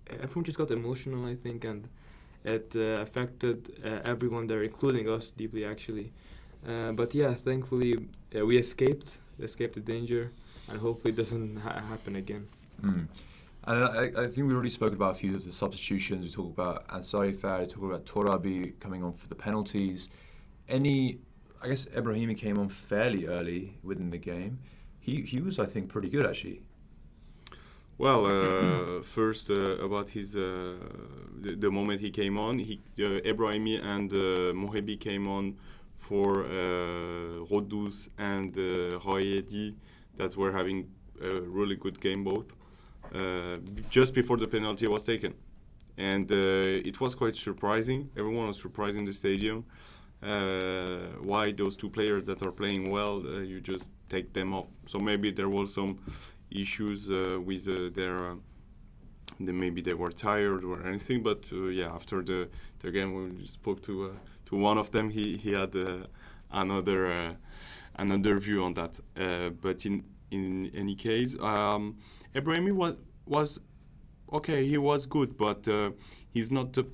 [0.09, 1.87] everyone just got emotional, I think, and
[2.43, 6.11] it uh, affected uh, everyone there, including us, deeply, actually.
[6.67, 10.31] Uh, but yeah, thankfully, uh, we escaped, escaped the danger,
[10.69, 12.47] and hopefully it doesn't ha- happen again.
[12.81, 13.07] Mm.
[13.67, 16.23] And I, I think we already spoke about a few of the substitutions.
[16.23, 20.09] We talked about Ansarifard, we talked about Torabi coming on for the penalties.
[20.69, 21.19] Any,
[21.63, 24.59] I guess Ebrahimi came on fairly early within the game.
[24.99, 26.61] He he was, I think, pretty good actually.
[27.97, 30.75] Well, uh, first uh, about his uh,
[31.39, 35.55] the, the moment he came on, he uh, Ebrahimi and uh, Mohebi came on
[35.97, 38.99] for uh, Ghoddos and uh,
[40.17, 40.89] that were having
[41.21, 42.45] a really good game both.
[43.13, 43.57] Uh,
[43.89, 45.33] just before the penalty was taken,
[45.97, 48.09] and it was quite surprising.
[48.17, 49.63] Everyone was surprised in the stadium.
[50.21, 54.67] Why those two players that are playing well, you just take them off.
[54.87, 55.99] So maybe there was some
[56.51, 58.35] issues uh, with uh, their uh,
[59.39, 62.47] the, maybe they were tired or anything but uh, yeah after the,
[62.79, 64.09] the game we spoke to uh,
[64.45, 65.09] to one of them.
[65.09, 66.05] He he had uh,
[66.51, 67.33] another uh,
[67.95, 68.99] another view on that.
[69.61, 71.97] But in in any case um,
[72.33, 73.59] was was
[74.33, 75.67] okay he was good but
[76.31, 76.85] he's not the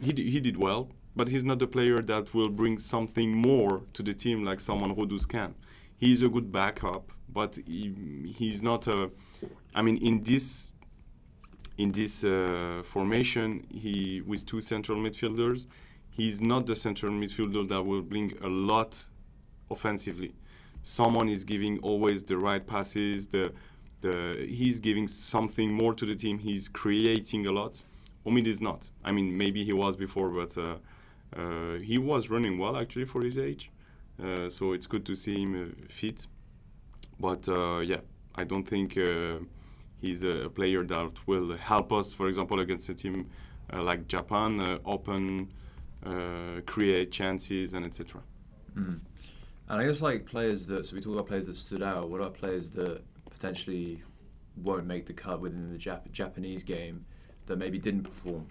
[0.00, 4.02] he, he did well but he's not the player that will bring something more to
[4.02, 5.54] the team like someone Ghoddos can.
[5.96, 9.10] He's a good backup, but he, he's not a.
[9.74, 10.72] I mean, in this
[11.76, 15.66] in this uh, formation, he with two central midfielders,
[16.10, 19.06] he's not the central midfielder that will bring a lot
[19.70, 20.34] offensively.
[20.82, 23.52] Someone is giving always the right passes, the
[24.00, 26.38] the he's giving something more to the team.
[26.38, 27.82] He's creating a lot.
[28.26, 28.90] Omid is not.
[29.04, 30.76] I mean, maybe he was before, but uh,
[31.36, 33.70] uh, he was running well actually for his age.
[34.22, 36.26] Uh, so it's good to see him uh, fit.
[37.20, 38.00] But uh, yeah,
[38.34, 39.38] I don't think uh,
[40.00, 43.28] he's a player that will help us, for example, against a team
[43.72, 45.52] uh, like Japan, uh, open,
[46.04, 48.20] uh, create chances, and etc.
[48.76, 49.00] Mm.
[49.68, 52.08] And I guess like players that so we talk about players that stood out.
[52.08, 54.02] What about players that potentially
[54.56, 57.04] won't make the cut within the Jap- Japanese game
[57.46, 58.46] that maybe didn't perform?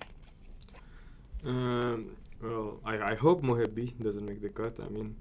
[1.46, 4.80] Um, well, I, I hope Mohebi doesn't make the cut.
[4.84, 5.16] I mean,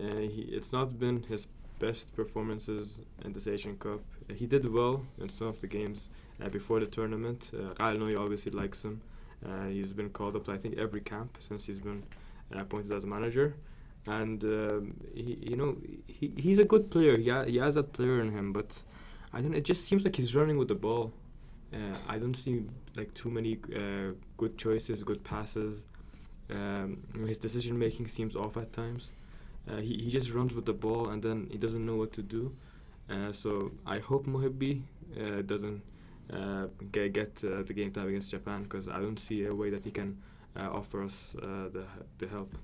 [0.00, 1.46] uh, he, it's not been his
[1.86, 4.00] best performances in this Asian Cup.
[4.28, 6.08] Uh, he did well in some of the games
[6.42, 7.50] uh, before the tournament.
[7.52, 9.00] Uh, Ghalenoei obviously likes him.
[9.46, 12.02] Uh, he's been called up to I think every camp since he's been
[12.54, 13.48] uh, appointed as manager.
[14.06, 17.16] And um, he, you know, he, he's a good player.
[17.24, 18.82] He, ha- he has that player in him, but
[19.32, 19.52] I don't.
[19.52, 21.12] know, It just seems like he's running with the ball.
[21.72, 22.64] Uh, I don't see
[22.98, 23.52] like too many
[24.36, 25.86] good choices, good passes.
[26.50, 29.10] Um, his decision making seems off at times.
[29.68, 32.22] Uh, he, he just runs with the ball and then he doesn't know what to
[32.22, 32.54] do.
[33.08, 34.82] Uh, so I hope Mohebi
[35.18, 35.82] uh, doesn't
[36.32, 39.70] uh, get, get uh, the game time against Japan because I don't see a way
[39.70, 40.18] that he can
[40.56, 41.84] uh, offer us the,
[42.18, 42.54] the help.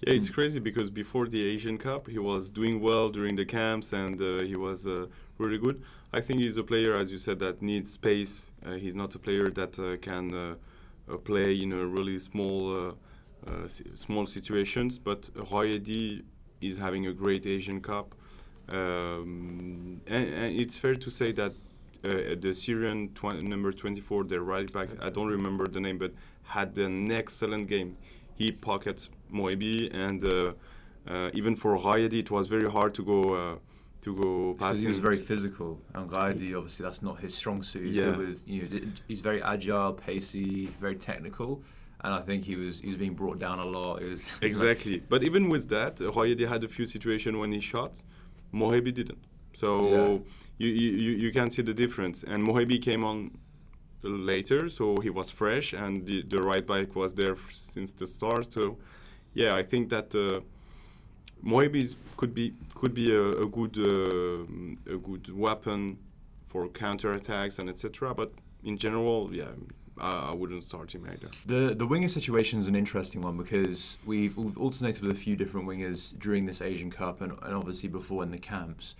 [0.00, 3.92] Yeah, it's crazy because before the Asian Cup, he was doing well during the camps
[3.92, 4.86] and he was
[5.38, 5.82] really good.
[6.12, 8.52] I think he's a player, as you said, that needs space.
[8.76, 10.56] He's not a player that can
[11.24, 12.94] play in a really small,
[13.66, 15.00] si- small situations.
[15.00, 16.22] But Ghaedi
[16.60, 18.14] is having a great Asian Cup,
[18.68, 21.52] um, and, and it's fair to say that
[22.04, 26.12] uh, the Syrian tw- number 24, the right back, I don't remember the name, but
[26.44, 27.96] had an excellent game.
[28.34, 30.52] He pockets Mohebi, and uh,
[31.10, 33.56] uh, even for Ghaedi, it was very hard to go uh,
[34.02, 37.62] to go Because past he was very physical, and Ghaedi obviously that's not his strong
[37.62, 37.86] suit.
[37.86, 38.16] He's Yeah.
[38.16, 41.62] with you know he's very agile, pacey, very technical,
[42.04, 44.02] and I think he was he was being brought down a lot.
[44.02, 45.02] It was Exactly.
[45.08, 48.02] But even with that, Ghaedi had a few situations when he shot.
[48.52, 49.22] Mohebi didn't.
[49.52, 50.18] So Yeah.
[50.58, 52.22] you, you, you can see the difference.
[52.22, 53.30] And Mohebi came on
[54.02, 58.52] later, so he was fresh, and the, the right back was there since the start.
[58.52, 58.78] So
[59.34, 60.40] yeah, I think that uh,
[61.44, 65.98] Mohebi could be could be a, a good uh, a good weapon
[66.46, 68.14] for counter attacks and etc.
[68.14, 68.32] But
[68.64, 69.50] in general, yeah,
[70.00, 71.28] I, I wouldn't start him either.
[71.46, 75.36] The the winger situation is an interesting one because we've, we've alternated with a few
[75.36, 78.94] different wingers during this Asian Cup and, and obviously before in the camps.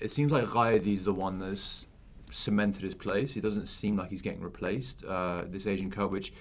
[0.00, 1.86] It seems like Ghaedi is the one that's
[2.30, 3.36] cemented his place.
[3.36, 6.32] It doesn't seem like he's getting replaced uh, this Asian Cup, which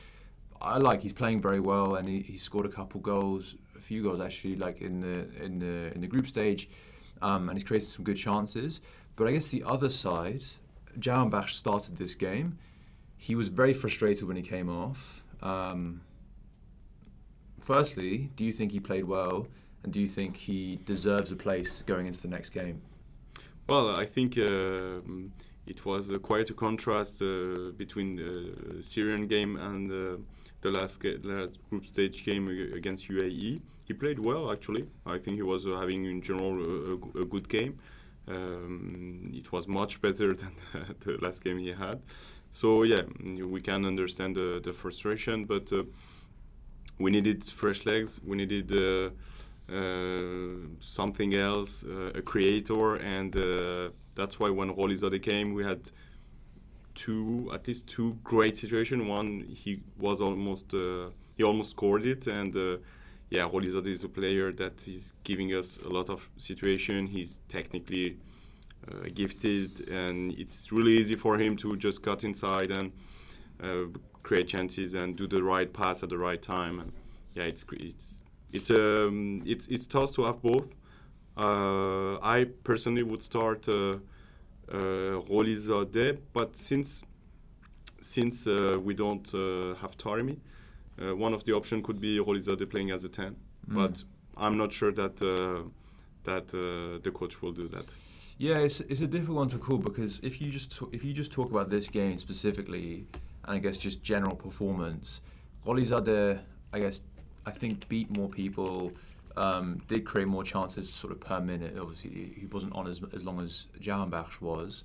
[0.61, 1.01] I like.
[1.01, 4.55] He's playing very well and he, he scored a couple goals, a few goals actually,
[4.55, 6.69] like in the in the in the group stage,
[7.21, 8.81] um, and he's created some good chances.
[9.15, 10.43] But I guess the other side,
[10.99, 12.57] Jahanbakhsh started this game
[13.27, 15.23] he was very frustrated when he came off.
[15.41, 16.01] Um,
[17.59, 19.47] firstly, do you think he played well,
[19.83, 22.81] and do you think he deserves a place going into the next game?
[23.67, 25.31] Well, I think um
[25.65, 30.17] it was uh, quite a contrast uh, between the Syrian game and uh,
[30.59, 32.45] the last, ga- last group stage game
[32.79, 33.61] against UAE.
[33.87, 34.85] He played well, actually.
[35.05, 36.55] I think he was uh, having, in general,
[37.23, 37.73] a good game.
[38.27, 40.53] Um, it was much better than
[40.99, 42.01] the last game he had.
[42.53, 43.01] So, yeah,
[43.45, 45.83] we can understand the, the frustration, but uh,
[46.99, 48.21] we needed fresh legs.
[48.23, 49.09] We needed uh,
[49.73, 53.33] uh, something else, a creator, and
[54.15, 55.89] that's why when Gholizadeh came, we had
[56.93, 59.03] two, at least two great situations.
[59.07, 62.77] One, he was almost, uh, he almost scored it, and uh,
[63.31, 67.07] yeah, Gholizadeh is a player that is giving us a lot of situation.
[67.07, 68.17] He's technically
[68.91, 72.91] uh, gifted, and it's really easy for him to just cut inside and
[73.61, 73.85] uh,
[74.23, 76.79] create chances and do the right pass at the right time.
[76.79, 76.91] And
[77.35, 80.67] yeah, it's it's it's um it's it's tough to have both.
[81.35, 83.97] Uh, I personally would start uh, uh,
[84.71, 87.03] Gholizadeh, but since
[87.99, 90.37] since uh, we don't uh, have Taremi,
[91.01, 93.35] uh, one of the option could be Gholizadeh playing as a ten.
[93.69, 93.75] Mm.
[93.75, 94.03] But
[94.37, 95.67] I'm not sure that uh,
[96.23, 97.93] that uh, the coach will do that.
[98.43, 101.13] Yeah, it's, it's a difficult one to call because if you just t- if you
[101.13, 103.05] just talk about this game specifically,
[103.45, 105.21] and I guess just general performance,
[105.65, 106.41] Gholizadeh,
[106.73, 106.99] I guess,
[107.45, 108.91] I think beat more people,
[109.37, 111.77] um, did create more chances sort of per minute.
[111.79, 114.83] Obviously, he wasn't on as, as long as Jahanbakhsh was.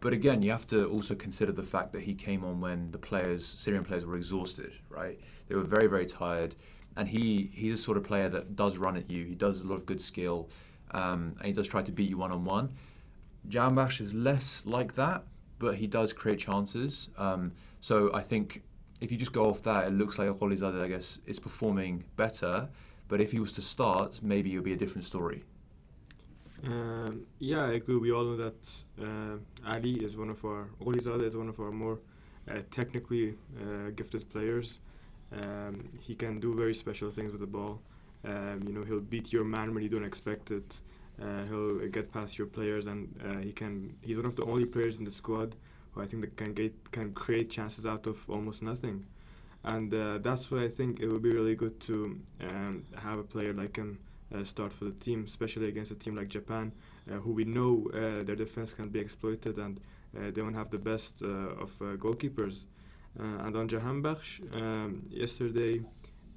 [0.00, 2.98] But again, you have to also consider the fact that he came on when the
[2.98, 4.72] players, Syrian players, were exhausted.
[4.88, 5.20] Right?
[5.46, 6.56] They were very, very tired,
[6.96, 9.26] and he he's a sort of player that does run at you.
[9.26, 10.48] He does a lot of good skill,
[10.92, 12.72] um, and he does try to beat you one on one.
[13.48, 15.24] Jahanbakhsh is less like that,
[15.58, 17.10] but he does create chances.
[17.16, 18.62] Um, so I think
[19.00, 22.68] if you just go off that, it looks like Gholizadeh, I guess, is performing better.
[23.08, 25.42] But if he was to start, maybe it would be a different story.
[26.64, 27.96] Um, yeah, I agree.
[27.96, 28.60] We all know that
[29.02, 31.98] uh, Ali is one of our, Gholizadeh is one of our more
[32.48, 34.80] uh, technically uh, gifted players.
[35.32, 37.80] Um, he can do very special things with the ball.
[38.24, 40.80] Um, you know, he'll beat your man when you don't expect it.
[41.20, 43.94] Uh, he'll get past your players, and uh, he can.
[44.02, 45.54] He's one of the only players in the squad
[45.92, 49.06] who I think that can get can create chances out of almost nothing,
[49.64, 53.22] and uh, that's why I think it would be really good to um, have a
[53.22, 53.98] player like him
[54.34, 56.72] uh, start for the team, especially against a team like Japan,
[57.10, 59.80] uh, who we know uh, their defense can be exploited and
[60.12, 62.64] they don't have the best of goalkeepers.
[63.16, 65.80] and on Jahanbakhsh, um, yesterday.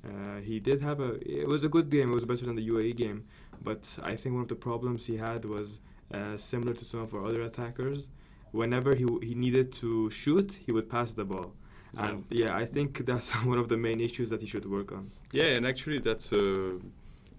[0.06, 1.12] Uh, he did have a.
[1.42, 2.12] It was a good game.
[2.12, 3.26] It was better than the UAE game,
[3.62, 5.80] but I think one of the problems he had was
[6.14, 8.10] uh, similar to some of our other attackers.
[8.52, 11.54] Whenever he he needed to shoot, he would pass the ball,
[11.94, 12.06] yeah.
[12.06, 15.12] and yeah, I think that's one of the main issues that he should work on.
[15.32, 16.34] Yeah, and actually that's.
[16.34, 16.80] Uh,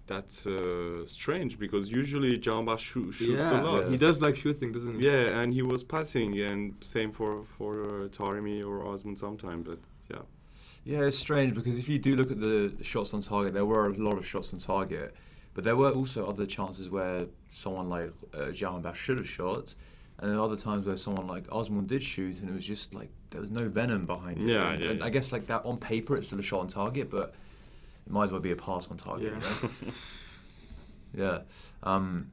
[0.07, 3.89] that's uh, strange because usually Jamba shoo- shoots yeah, a lot.
[3.89, 5.07] He does like shooting, doesn't he?
[5.07, 9.65] Yeah, and he was passing, and same for for uh, Taremi or Azmoun sometimes.
[9.67, 9.79] But
[10.11, 10.21] yeah,
[10.85, 13.87] yeah, it's strange because if you do look at the shots on target, there were
[13.87, 15.15] a lot of shots on target,
[15.55, 19.73] but there were also other chances where someone like uh, Jahanbakhsh should have shot,
[20.19, 23.09] and then other times where someone like Azmoun did shoot, and it was just like
[23.31, 24.47] there was no venom behind it.
[24.47, 25.05] Yeah, and, yeah, and yeah.
[25.05, 27.33] I guess like that on paper, it's still a shot on target, but
[28.05, 29.33] it might as well be a pass on target.
[29.33, 29.67] Yeah.
[31.13, 31.33] You know?
[31.83, 31.91] yeah.
[31.91, 32.29] Um,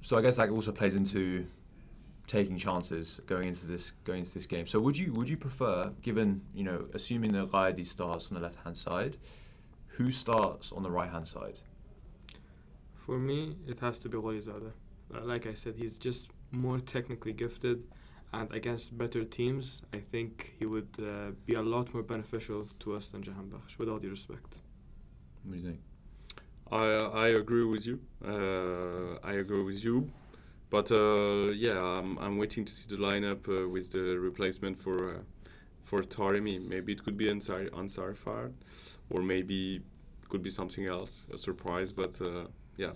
[0.00, 1.46] so I guess that also plays into
[2.26, 4.66] taking chances going into this going into this game.
[4.66, 8.40] So would you would you prefer, given you know, assuming that Ghaedi starts on the
[8.40, 9.16] left hand side,
[9.86, 11.60] who starts on the right hand side?
[12.94, 14.72] For me, it has to be Gholizadeh.
[15.14, 17.84] Uh, like I said, he's just more technically gifted,
[18.32, 22.96] and against better teams, I think he would uh, be a lot more beneficial to
[22.96, 24.56] us than Jahanbakhsh, with all due respect.
[25.44, 25.80] What do you think?
[26.72, 26.84] I
[27.26, 28.00] I agree with you.
[28.24, 30.10] Uh, I agree with you.
[30.70, 35.16] But uh, yeah, I'm, I'm waiting to see the lineup uh, with the replacement for
[35.16, 35.18] uh,
[35.84, 36.60] for Taremi.
[36.66, 38.52] Maybe it could be Ansar Ansarifard,
[39.10, 39.76] or maybe
[40.22, 41.92] it could be something else, a surprise.
[41.92, 42.92] But uh, yeah.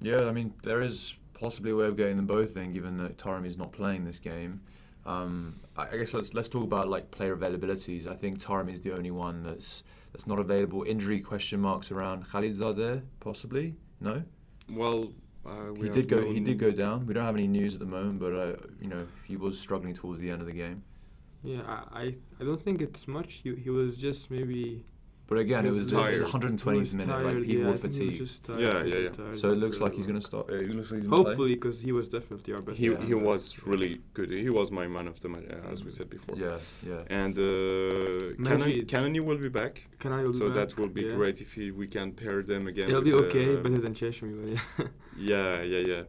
[0.00, 3.16] Yeah, I mean there is possibly a way of getting them both in, given that
[3.16, 4.60] Taremi is not playing this game.
[5.06, 8.06] Um, I, guess let's let's talk about like player availabilities.
[8.06, 9.82] I think Taremi is the only one that's
[10.12, 10.84] that's not available.
[10.84, 13.74] Injury question marks around Khalilzadeh, possibly.
[14.00, 14.22] No.
[14.70, 15.12] Well,
[15.46, 16.22] uh, he did go.
[16.24, 17.06] He did go down.
[17.06, 19.94] We don't have any news at the moment, but uh, you know he was struggling
[19.94, 20.82] towards the end of the game.
[21.42, 23.40] Yeah, I I don't think it's much.
[23.42, 24.84] He he was just maybe.
[25.26, 27.06] But again, it was, it was 120th minute.
[27.06, 28.44] Tired, like people yeah, were fatigued.
[28.44, 29.34] Tired, yeah, yeah, yeah.
[29.34, 30.50] So it looks like he's going to start.
[30.50, 32.78] Uh, looks like Hopefully, because he was definitely our best.
[32.78, 33.06] He player.
[33.06, 34.30] he was really good.
[34.30, 36.36] He was my man of the match, uh, as we said before.
[36.36, 37.04] Yeah, yeah.
[37.08, 39.86] And uh, Canon, Kanani will be back.
[39.98, 41.14] Kanani will so be that will be yeah.
[41.14, 42.90] great if he, we can pair them again.
[42.90, 44.60] It'll be okay, uh, better than Cheshmi.
[44.78, 44.86] Yeah.
[45.16, 46.02] yeah, yeah, yeah.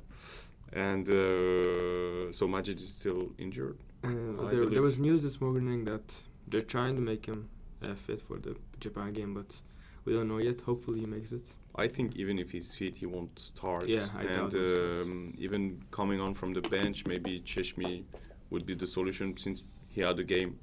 [0.73, 3.78] And uh, so Majid is still injured.
[4.04, 4.10] Uh,
[4.51, 6.15] there, there was news this morning that
[6.49, 7.54] they're trying to make him uh,
[7.93, 9.62] fit for the Japan game, but
[10.06, 10.62] we don't know yet.
[10.62, 11.45] Hopefully, he makes it.
[11.76, 13.88] I think even if he's fit, he won't start.
[13.88, 15.08] Yeah, I doubt and he'll start.
[15.08, 18.04] um, even coming on from the bench, maybe Cheshmi
[18.50, 20.58] would be the solution since he had a game,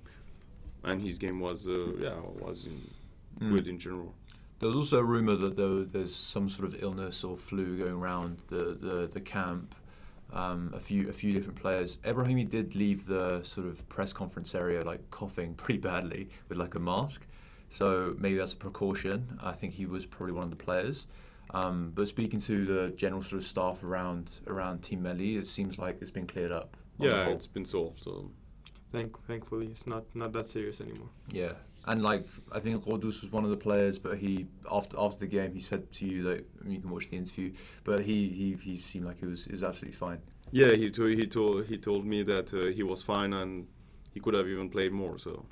[0.85, 2.81] and his game was uh, yeah was in
[3.41, 3.57] Mm.
[3.57, 4.15] good in general.
[4.59, 7.95] There was also a rumor that there, there's some sort of illness or flu going
[7.95, 9.75] around the the, the camp.
[10.33, 11.99] Um, a few a few different players.
[11.99, 16.75] Ebrahimi did leave the sort of press conference area like coughing pretty badly with like
[16.75, 17.27] a mask.
[17.69, 19.39] So maybe that's a precaution.
[19.43, 21.07] I think he was probably one of the players.
[21.51, 25.79] Um, but speaking to the general sort of staff around around Team Melli, it seems
[25.79, 26.77] like it's been cleared up.
[26.99, 28.03] Yeah, it's been solved.
[28.03, 28.31] So.
[28.91, 31.09] Thank, thankfully, it's not not that serious anymore.
[31.31, 31.53] Yeah,
[31.87, 35.27] and like I think Ghoddos was one of the players, but he after after the
[35.27, 37.53] game he said to you that I mean, you can watch the interview,
[37.85, 40.19] but he he, he seemed like he was is absolutely fine.
[40.51, 43.67] Yeah, he to, he told he told me that uh, he was fine and
[44.13, 45.19] he could have even played more.
[45.19, 45.47] So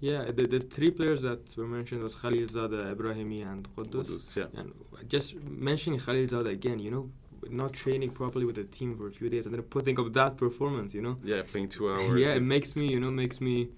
[0.00, 4.08] Yeah, the, the three players that were mentioned was Khalil Zada, Ebrahimi, and Ghoddos.
[4.08, 4.60] Ghoddos, yeah.
[4.60, 4.72] And
[5.06, 7.10] just mentioning Khalilzadeh again, you know,
[7.50, 10.36] not training properly with the team for a few days and then putting up that
[10.36, 11.18] performance, you know.
[11.22, 12.20] yeah, playing two hours.
[12.20, 13.68] yeah, it makes me, you know, makes me.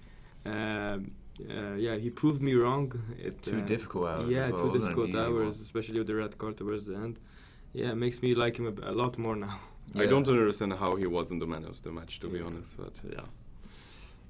[0.45, 1.11] Um,
[1.49, 2.91] uh, yeah, he proved me wrong.
[3.17, 4.29] It, Two uh, difficult hours.
[4.29, 5.63] Yeah, as well, two difficult hours, one.
[5.67, 7.19] especially with the red card towards the end.
[7.73, 9.59] Yeah, it makes me like him a, b- a lot more now.
[9.95, 12.75] I don't understand how he wasn't the man of the match, to be honest.
[12.77, 13.21] But yeah,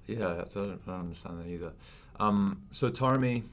[0.08, 1.74] Yeah, I, don't, I don't understand that either.
[2.20, 3.44] Um, so Taremi,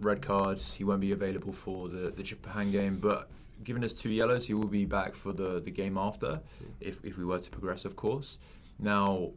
[0.00, 2.98] red cards, he won't be available for the, the Japan game.
[2.98, 3.28] But
[3.62, 6.40] given us two yellows, he will be back for the, the game after,
[6.80, 8.38] if, if we were to progress, of course.
[8.78, 9.30] Now,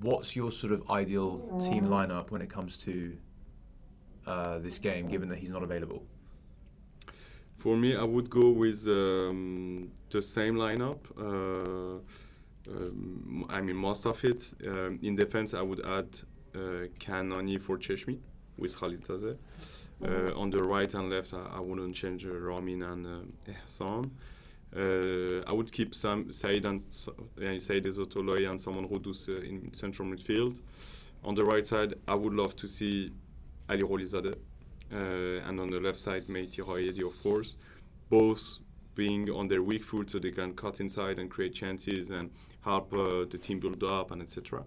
[0.00, 3.16] what's your sort of ideal team lineup when it comes to
[4.26, 6.02] uh, this game, given that he's not available?
[7.56, 10.98] For me, I would go with um, the same lineup.
[11.18, 11.98] Uh,
[12.70, 14.54] um, I mean, most of it.
[14.66, 16.20] Um, in defense, I would add
[16.54, 18.18] uh, Kanani for Cheshmi
[18.56, 19.36] with Khalilzadeh.
[20.04, 24.10] Uh, on the right and left, I, I wouldn't change uh, Ramin and uh, Ehsan.
[24.76, 29.72] Uh, I would keep some Said and uh, Saeid Ezatolahi and Saman Ghoddos uh, in
[29.72, 30.60] central midfield.
[31.24, 33.12] On the right side, I would love to see
[33.68, 34.36] Ali Gholizadeh.
[34.90, 37.56] Uh, and on the left side, Mehdi Ghaedi, of course.
[38.08, 38.60] Both
[38.94, 42.30] being on their weak foot so they can cut inside and create chances and
[42.62, 44.64] help uh, the team build up and etc.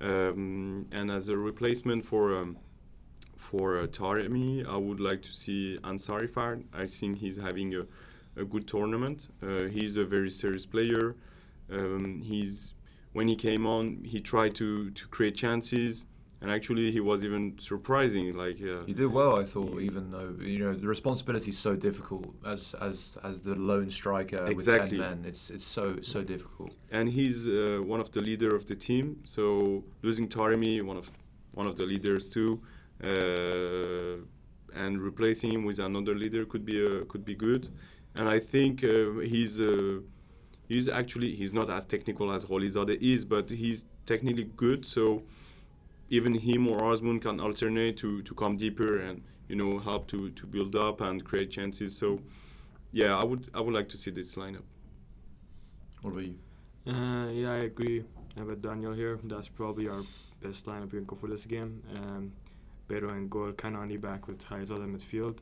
[0.00, 2.58] Um, and as a replacement for um,
[3.36, 6.64] for uh, Taremi, I would like to see Ansarifard.
[6.74, 7.86] I think he's having a,
[8.36, 9.28] a good tournament.
[9.42, 11.16] Uh, he's a very serious player.
[11.70, 12.74] Um, he's
[13.12, 16.04] when he came on, he tried to to create chances,
[16.40, 18.34] and actually he was even surprising.
[18.36, 21.74] Like uh, He did well, I thought, even though you know the responsibility is so
[21.76, 24.98] difficult as as as the lone striker Exactly.
[24.98, 25.24] with ten men.
[25.30, 26.72] It's it's so so difficult.
[26.90, 29.04] and he's uh, one of the leader of the team.
[29.24, 31.10] So losing Taremi, one of
[31.52, 32.60] one of the leaders too,
[33.02, 34.16] uh,
[34.82, 37.68] and replacing him with another leader could be uh, could be good.
[38.18, 40.00] And I think uh, he's uh,
[40.68, 44.84] he's actually he's not as technical as Gholizadeh is, but he's technically good.
[44.86, 45.22] So
[46.08, 50.30] even him or Azmoun can alternate to, to come deeper and you know help to,
[50.30, 51.96] to build up and create chances.
[51.96, 52.20] So
[52.92, 54.62] yeah, I would I would like to see this lineup.
[56.02, 56.38] What about you?
[56.86, 58.04] Uh, yeah, I agree
[58.36, 59.18] with Daniel here.
[59.24, 60.02] That's probably our
[60.40, 61.82] best lineup we can go for this game.
[61.94, 62.32] Um,
[62.88, 65.38] Beto and goal, Kanani back with Haizada midfield.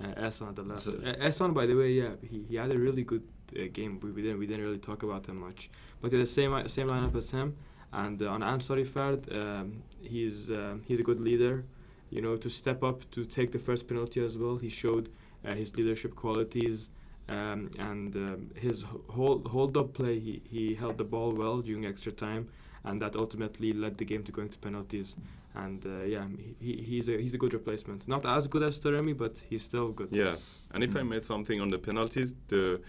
[0.00, 0.82] Uh, Ehsan at the left.
[0.82, 3.22] So- Uh, by the way, yeah, he, he had a really good
[3.56, 4.00] uh, game.
[4.02, 5.70] We, we didn't we didn't really talk about him much,
[6.00, 7.56] but the same uh, same lineup as him.
[7.92, 11.64] And uh, on Ansarifard, um, he's um, he's a good leader.
[12.10, 14.56] You know, to step up to take the first penalty as well.
[14.56, 15.08] He showed
[15.44, 16.90] uh, his leadership qualities
[17.28, 20.18] um, and um, his hold hold up play.
[20.18, 22.48] He, he held the ball well during extra time,
[22.84, 25.16] and that ultimately led the game to going to penalties.
[25.56, 28.08] And uh, yeah, he, he- he's a he's a good replacement.
[28.08, 30.08] Not as good as Taremi, but he's still good.
[30.10, 32.80] Yes, and if I made something on the penalties, the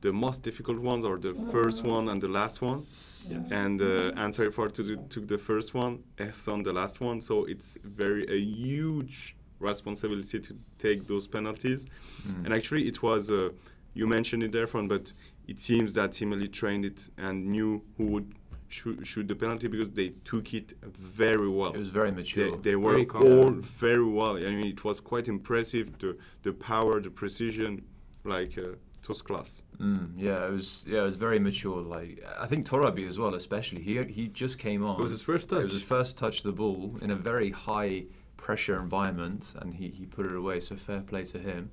[0.00, 2.86] the most difficult ones are the first one and the last one.
[3.28, 3.50] Yes.
[3.50, 7.20] And uh, Ansarifard to took the first one, Ehsan the last one.
[7.20, 11.88] So it's very a huge responsibility to take those penalties.
[12.26, 12.44] Mm.
[12.46, 13.50] And actually, it was uh,
[13.94, 15.12] you mentioned it there, Fran, but
[15.48, 18.34] it seems that Team Melli trained it and knew who would
[18.68, 21.72] shoot, shoot the penalty because they took it very well.
[21.72, 22.56] It was very mature.
[22.56, 24.36] they were Very all very well.
[24.36, 25.98] I mean, it was quite impressive.
[25.98, 27.82] The the power, the precision,
[28.24, 29.62] like uh, it was class.
[29.80, 30.84] Mm, yeah, it was.
[30.88, 31.80] Yeah, it was very mature.
[31.82, 33.82] Like I think Torabi as well, especially.
[33.82, 34.98] He he just came on.
[35.00, 35.62] It was his first It touch.
[35.64, 38.04] was his first touch of the ball in a very high
[38.36, 40.60] pressure environment, and he, he put it away.
[40.60, 41.70] So fair play to him.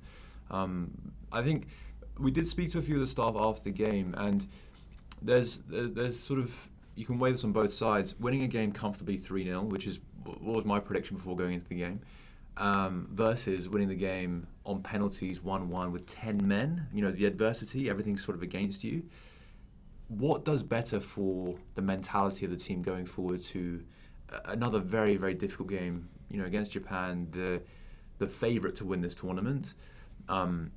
[0.50, 0.90] Um,
[1.32, 1.66] I think
[2.18, 4.46] we did speak to a few of the staff after the game, and
[5.20, 8.18] there's there's, there's sort of you can weigh this on both sides.
[8.18, 11.68] Winning a game comfortably three 0 which is what was my prediction before going into
[11.68, 12.00] the game,
[12.56, 16.88] um, versus winning the game on penalties one one with ten men.
[16.92, 19.04] You know the adversity, everything's sort of against you
[20.08, 23.82] what does better for the mentality of the team going forward to
[24.46, 27.60] another very very difficult game you know against Japan the
[28.18, 29.74] the favorite to win this tournament
[30.28, 30.70] um,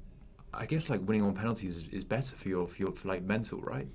[0.53, 3.23] I guess like winning on penalties is, is better for your for your for like
[3.23, 3.87] mental right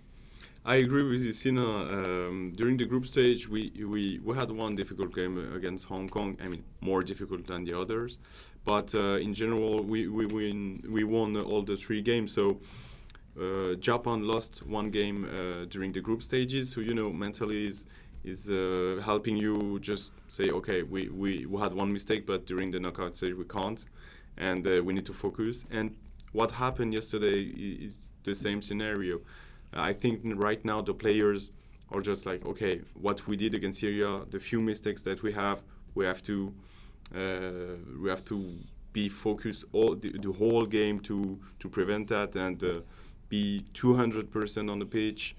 [0.67, 1.62] I agree with you, Sina.
[1.62, 6.39] Um, during the group stage, we, we we had one difficult game against Hong Kong.
[6.43, 8.19] I mean, more difficult than the others,
[8.65, 12.33] but uh, in general, we we win we won all the three games.
[12.33, 12.61] So.
[13.37, 17.89] Uh, Japan lost one game uh, during the group stages, so you know mentally is
[18.23, 22.71] is uh, helping you just say, okay, we, we, we had one mistake, but during
[22.71, 23.87] the knockout stage we can't,
[24.37, 25.67] and uh, we need to focus.
[25.73, 25.97] And
[26.33, 29.21] what happened yesterday is the same scenario.
[29.75, 31.51] I think right now the players
[31.91, 35.62] are just like, okay, what we did against Syria, the few mistakes that we have,
[35.95, 36.53] we have to
[37.14, 38.59] uh, we have to
[38.93, 42.81] be focused all the, the whole game to to prevent that and uh,
[43.29, 45.35] be 200% on the pitch.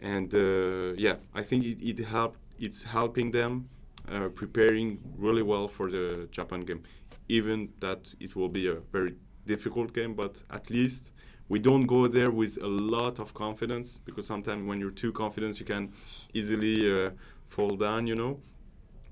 [0.00, 2.36] And uh, yeah, I think it, it help.
[2.58, 3.68] It's helping them
[4.10, 6.82] uh, preparing really well for the Japan game,
[7.28, 9.14] even that it will be a very
[9.46, 10.14] difficult game.
[10.14, 11.12] But at least
[11.48, 15.60] we don't go there with a lot of confidence because sometimes when you're too confident,
[15.60, 15.92] you can
[16.32, 17.10] easily uh,
[17.48, 18.06] fall down.
[18.06, 18.40] You know,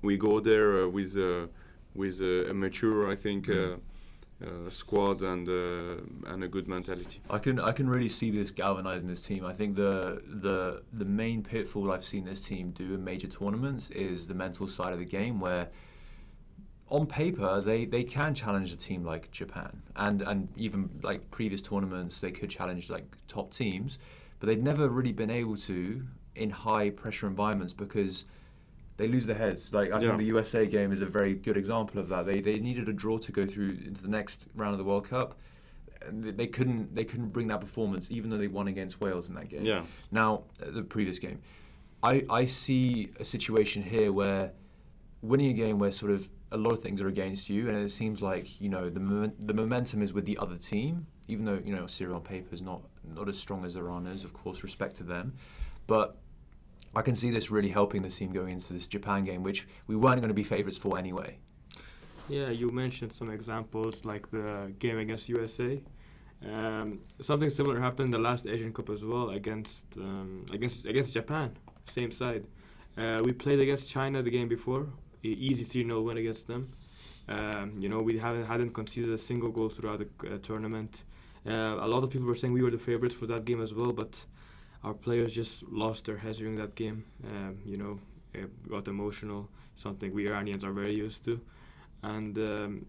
[0.01, 1.47] we go there uh, with uh,
[1.95, 3.75] with uh, a mature, I think, uh,
[4.43, 5.47] uh, squad and
[6.27, 7.21] and a good mentality.
[7.29, 9.45] I can I can really see this galvanizing this team.
[9.45, 13.89] I think the the the main pitfall I've seen this team do in major tournaments
[13.91, 15.69] is the mental side of the game, where
[16.89, 21.61] on paper they, they can challenge a team like Japan and and even like previous
[21.61, 23.99] tournaments they could challenge like top teams,
[24.39, 26.05] but they've never really been able to
[26.35, 28.25] in high pressure environments because
[28.97, 29.73] they lose their heads.
[29.73, 30.07] Like I Yeah.
[30.09, 32.25] think the USA game is a very good example of that.
[32.25, 35.07] They they needed a draw to go through into the next round of the World
[35.09, 35.39] Cup.
[36.05, 39.35] And they- couldn't they couldn't bring that performance even though they won against Wales in
[39.35, 39.63] that game.
[39.63, 39.83] Yeah.
[40.11, 41.39] Now uh, the previous game,
[42.03, 44.51] I I see a situation here where
[45.21, 47.91] winning a game where sort of a lot of things are against you, and it
[47.91, 51.75] seems like you know the the momentum is with the other team, even though you
[51.75, 54.23] know Syria on paper is not not as strong as Iran is.
[54.23, 55.33] Of course, respect to them,
[55.87, 56.17] but
[56.95, 59.95] I can see this really helping the team going into this Japan game, which we
[59.95, 61.39] weren't going to be favourites for anyway.
[62.29, 65.81] Yeah, you mentioned some examples like the game against USA.
[66.45, 71.13] Um, something similar happened in the last Asian Cup as well against um, against against
[71.13, 72.45] Japan, same side.
[72.97, 74.87] Uh, we played against China the game before,
[75.29, 76.73] easy 3 0 win against them.
[77.27, 81.03] Um, you know, we haven't hadn't conceded a single goal throughout the uh, tournament.
[81.45, 83.73] Uh, a lot of people were saying we were the favorites for that game as
[83.73, 84.25] well, but
[84.83, 87.05] our players just lost their heads during that game.
[87.25, 87.99] Um, you know,
[88.69, 91.41] got emotional, something we Iranians are very used to
[92.03, 92.85] and um,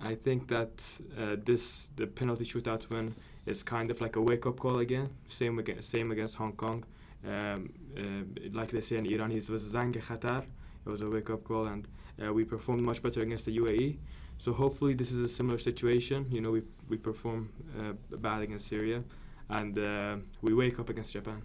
[0.00, 0.82] I think that
[1.18, 3.14] uh, this the penalty shootout win
[3.44, 5.10] is kind of like a wake up call again.
[5.28, 6.84] Same against same against Hong Kong.
[7.24, 10.44] Um, uh, like they say in Iran, it was zang khatar.
[10.86, 11.88] It was a wake up call, and
[12.24, 13.96] uh, we performed much better against the UAE.
[14.38, 16.26] So hopefully this is a similar situation.
[16.30, 19.02] You know, we we perform uh, bad against Syria,
[19.48, 21.42] and uh, we wake up against Japan.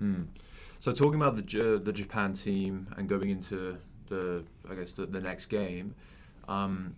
[0.00, 0.26] Mm.
[0.78, 3.78] So talking about the J- the Japan team and going into
[4.08, 5.94] the I guess the, the next game,
[6.48, 6.94] um,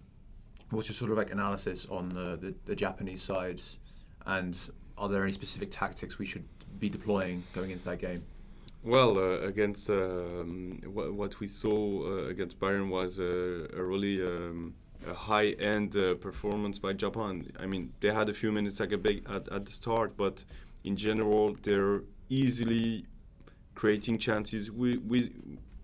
[0.70, 3.78] what's your sort of like analysis on the, the, the Japanese sides,
[4.26, 4.58] and
[4.98, 6.44] are there any specific tactics we should
[6.78, 8.24] be deploying going into that game?
[8.84, 14.22] Well, uh, against um, wha- what we saw uh, against Bahrain was a, a really
[14.22, 14.74] um,
[15.06, 17.50] a high-end uh, performance by Japan.
[17.58, 20.44] I mean, they had a few minutes like a big at, at the start, but
[20.84, 23.04] in general, they're easily
[23.74, 24.70] creating chances.
[24.70, 25.00] We,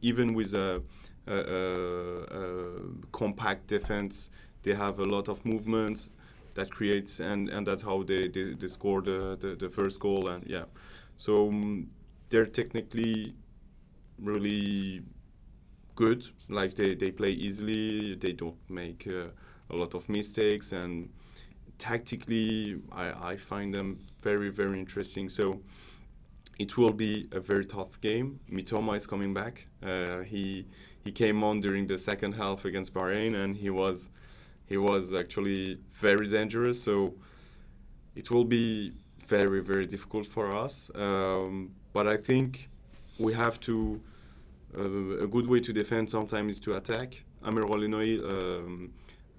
[0.00, 0.82] even with a,
[1.26, 2.80] a, a,
[3.12, 4.30] compact defense,
[4.62, 6.10] they have a lot of movements
[6.54, 10.28] that creates and, and that's how they, they, they score the, the, the first goal
[10.28, 10.64] and yeah
[11.16, 11.88] so um,
[12.34, 13.32] they're technically
[14.20, 15.00] really
[15.94, 16.26] good.
[16.48, 18.16] Like they, they play easily.
[18.16, 19.28] They don't make uh,
[19.70, 20.72] a lot of mistakes.
[20.72, 21.10] And
[21.78, 25.28] tactically I, I find them very very interesting.
[25.28, 25.60] So
[26.58, 28.40] it will be a very tough game.
[28.50, 29.68] Mitoma is coming back.
[29.80, 30.66] Uh, he
[31.04, 34.10] he came on during the second half against Bahrain and he was
[34.66, 36.82] he was actually very dangerous.
[36.82, 37.14] So
[38.16, 38.92] it will be
[39.24, 40.90] very very difficult for us.
[40.96, 42.68] Um, but I think
[43.18, 44.00] we have to.
[44.76, 47.22] Uh, a good way to defend sometimes is to attack.
[47.44, 48.90] Amir Ghalenoei um,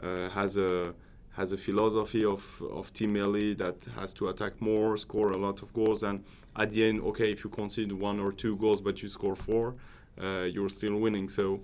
[0.02, 0.94] uh, has a
[1.36, 2.42] has a philosophy of,
[2.72, 6.24] of Team Melli that has to attack more, score a lot of goals, and
[6.56, 9.76] at the end, okay, if you concede one or two goals but you score four,
[10.22, 11.28] uh, you're still winning.
[11.28, 11.60] So,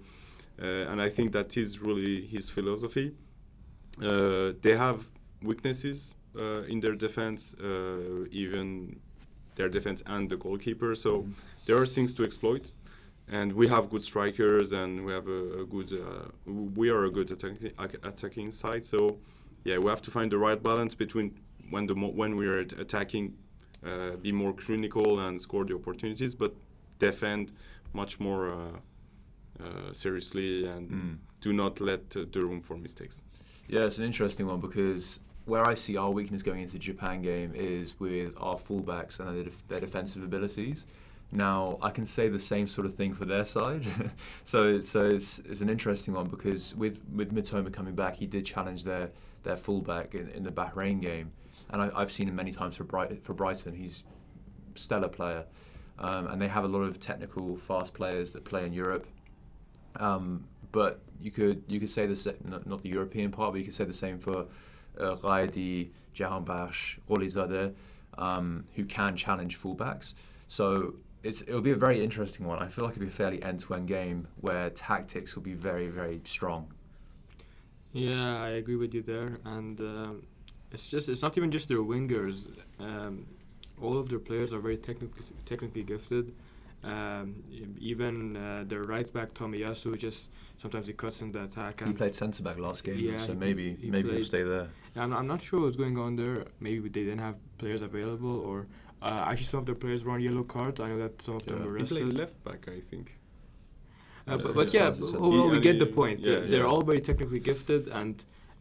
[0.62, 3.14] uh, and I think that is really his philosophy.
[4.04, 5.08] Uh, they have
[5.42, 7.56] weaknesses uh, in their defense,
[8.32, 9.00] even
[9.62, 10.95] their defense and the goalkeeper.
[10.95, 11.12] So
[11.66, 12.66] there are things to exploit,
[13.38, 15.89] and we have good strikers, and we have a, a good.
[15.93, 16.51] Uh,
[16.82, 17.72] we are a good attacking
[18.12, 18.84] attacking side.
[18.93, 18.99] So
[19.70, 21.28] yeah, we have to find the right balance between
[21.74, 23.26] when the mo- when we are attacking,
[23.86, 26.51] uh, be more clinical and score the opportunities, but
[26.99, 27.45] defend
[27.93, 28.78] much more uh,
[29.66, 31.18] uh, seriously and Mm.
[31.45, 33.24] do not let uh, the room for mistakes.
[33.74, 37.22] Yeah, it's an interesting one because where I see our weakness going into the Japan
[37.22, 40.86] game is with our fullbacks and their, def- their defensive abilities.
[41.32, 43.86] Now, I can say the same sort of thing for their side.
[44.44, 48.46] so so it's, it's an interesting one because with, with Mitoma coming back, he did
[48.46, 49.12] challenge their,
[49.44, 51.32] their fullback in, in the Bahrain game.
[51.70, 53.74] And I, I've seen him many times for, Bright, for Brighton.
[53.74, 54.04] He's
[54.76, 55.46] stellar player.
[55.98, 59.08] Um, and they have a lot of technical, fast players that play in Europe.
[59.98, 63.74] Um, but you could you could say the not, the European part, but you could
[63.74, 64.46] say the same for
[64.98, 67.74] Ghaedi, Jahanbakhsh, Gholizadeh,
[68.18, 70.14] um, who can challenge fullbacks.
[70.48, 72.60] So it's it'll be a very interesting one.
[72.60, 76.22] I feel like it'll be a fairly end-to-end game where tactics will be very very
[76.26, 76.74] strong.
[77.94, 80.24] Yeah, I agree with you there, and um,
[80.72, 82.48] it's just it's not even just their wingers.
[82.80, 83.28] Um,
[83.82, 86.34] all of their players are very technically technically gifted,
[86.84, 87.44] Um,
[87.80, 91.86] even uh, their right back Tomiyasu just sometimes he cuts in the attack.
[91.86, 94.68] He played centre back last game, Yeah, so he- maybe he maybe he'll stay there.
[94.96, 96.46] I'm, I'm not sure what's going on there.
[96.60, 98.66] Maybe they didn't have players available, or
[99.02, 100.80] uh, actually some of their players were on yellow cards.
[100.82, 101.98] I know that some of them were arrested.
[101.98, 103.18] He played left back, I think.
[104.28, 106.20] Uh, Yeah, but, but yeah, started as a- overall we He- get the point.
[106.20, 106.66] yeah, they're, they're yeah.
[106.74, 108.16] all very technically gifted, and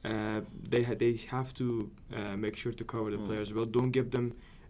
[0.04, 0.40] uh,
[0.72, 3.26] they ha- they have to uh, make sure to cover the Mm.
[3.28, 3.64] players well.
[3.78, 4.26] Don't give them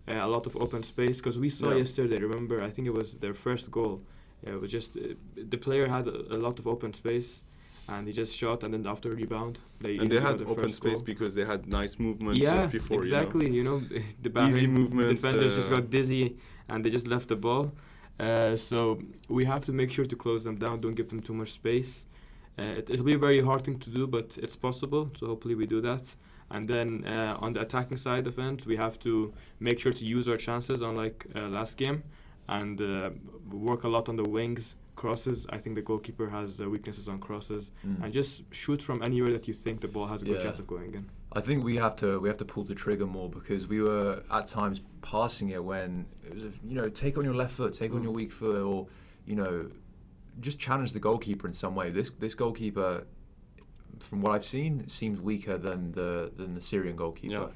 [0.06, 1.78] a lot of open space because we saw Yeah.
[1.78, 2.18] yesterday.
[2.18, 4.02] Remember, I think it was their first goal.
[4.44, 5.00] Yeah, it was just uh,
[5.36, 7.42] the player had a, a lot of open space,
[7.88, 10.94] and he just shot, and then after rebound, they And they had the open space
[10.98, 11.02] goal.
[11.12, 13.02] because they had nice movement yeah, just before.
[13.02, 13.50] exactly.
[13.58, 13.78] You know,
[14.22, 16.36] the Easy Bahrain movements, defenders just uh, got dizzy
[16.68, 17.72] and they just left the ball.
[18.18, 20.80] Uh, so we have to make sure to close them down.
[20.80, 22.06] Don't give them too much space.
[22.58, 25.10] Uh, it, it'll be a very hard thing to do, but it's possible.
[25.18, 26.04] So hopefully we do that.
[26.50, 30.04] And then uh, on the attacking side of it, we have to make sure to
[30.04, 32.02] use our chances, unlike uh, last game,
[32.48, 33.10] and uh,
[33.50, 35.46] work a lot on the wings, crosses.
[35.50, 38.02] I think the goalkeeper has uh, weaknesses on crosses, Mm.
[38.04, 40.42] and just shoot from anywhere that you think the ball has a good Yeah.
[40.42, 41.06] chance of going in.
[41.32, 44.24] I think we have to we have to pull the trigger more because we were
[44.32, 47.72] at times passing it when it was a, you know take on your left foot,
[47.74, 48.88] take on your weak foot, or
[49.26, 49.70] you know
[50.40, 51.88] just challenge the goalkeeper in some way.
[51.90, 53.04] This this goalkeeper,
[54.02, 57.32] from what I've seen, seems weaker than the than the Syrian goalkeeper.
[57.32, 57.46] Yeah.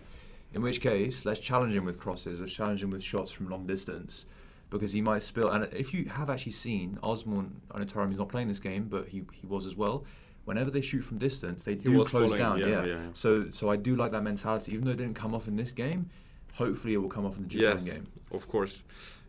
[0.53, 2.41] In which case, let's challenge him with crosses.
[2.41, 4.25] Let's challenge him with shots from long distance,
[4.71, 5.51] because he might spill.
[5.51, 8.85] And if you have actually seen Azmoun, I know Taremi is not playing this game,
[8.89, 10.05] but he, he was as well.
[10.45, 12.59] Whenever they shoot from distance, they do close following, down.
[12.59, 13.09] yeah, Yeah, yeah, yeah.
[13.15, 14.73] So so I do like that mentality.
[14.73, 16.11] Even though it didn't come off in this game,
[16.53, 18.07] hopefully it will come off in the Japan yes, game.
[18.31, 18.85] of course.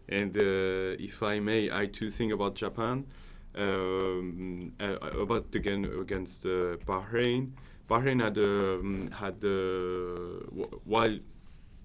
[0.08, 3.06] And uh, if I may, I too think about Japan,
[3.56, 7.52] um, uh, about game against uh, Bahrain.
[7.90, 11.18] Bahrain had um, had uh, while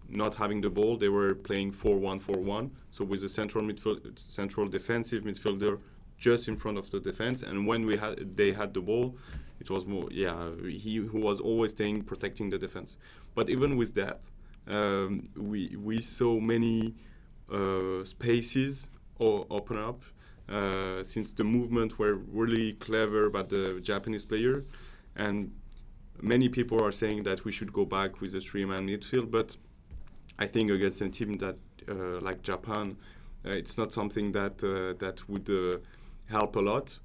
[0.09, 2.71] not having the ball, they were playing 4-1-4-1.
[2.91, 5.79] So with a central midfield, central defensive midfielder
[6.19, 7.43] just in front of the defense.
[7.43, 9.17] And when we had they had the ball,
[9.61, 12.97] it was more yeah he who was always staying protecting the defense.
[13.35, 14.29] But even with that,
[14.67, 16.95] um, we we saw many
[17.53, 18.91] uh, spaces
[19.21, 20.03] o- open up
[20.51, 24.65] uh, since the movement were really clever by the Japanese player,
[25.17, 25.53] and
[26.21, 29.57] many people are saying that we should go back with a three-man midfield, but
[30.39, 31.57] I think against a team that
[31.89, 32.97] uh, like Japan,
[33.45, 35.79] uh, it's not something that uh, that would uh,
[36.27, 36.99] help a lot.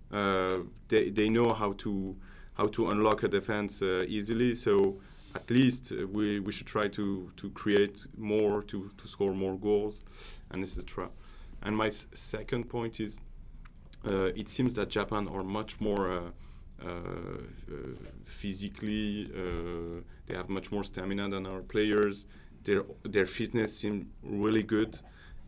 [0.87, 2.15] They they know how to
[2.53, 4.55] how to unlock a defense easily.
[4.55, 4.99] So
[5.33, 10.05] at least we, we should try to to create more to to score more goals,
[10.51, 11.09] and etc.
[11.61, 13.19] And my s- second point is,
[14.11, 16.11] it seems that Japan are much more.
[16.11, 16.31] Uh,
[16.83, 17.75] uh, uh,
[18.25, 22.27] physically, uh, they have much more stamina than our players.
[22.65, 24.99] Their their fitness seems really good,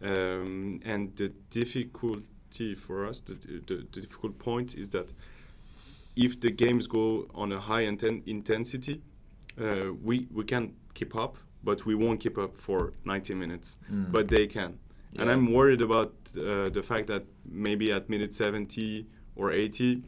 [0.01, 5.11] um, and the difficulty for us, the, the, the difficult point is that
[6.15, 9.01] if the games go on a high inten- intensity,
[9.61, 13.77] uh, we we can keep up, but we won't keep up for 90 minutes.
[13.91, 14.11] Mm.
[14.11, 14.79] But they can,
[15.15, 20.03] and I'm worried about uh, the fact that maybe at minute 70 or 80,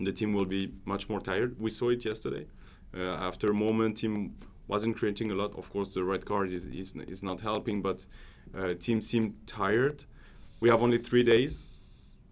[0.00, 1.58] the team will be much more tired.
[1.58, 2.46] We saw it yesterday.
[2.94, 4.34] Uh, after a moment, team
[4.68, 5.56] wasn't creating a lot.
[5.56, 8.04] Of course, the red card is is, is not helping, but
[8.56, 10.04] uh, team seemed tired.
[10.60, 11.68] We have only three days,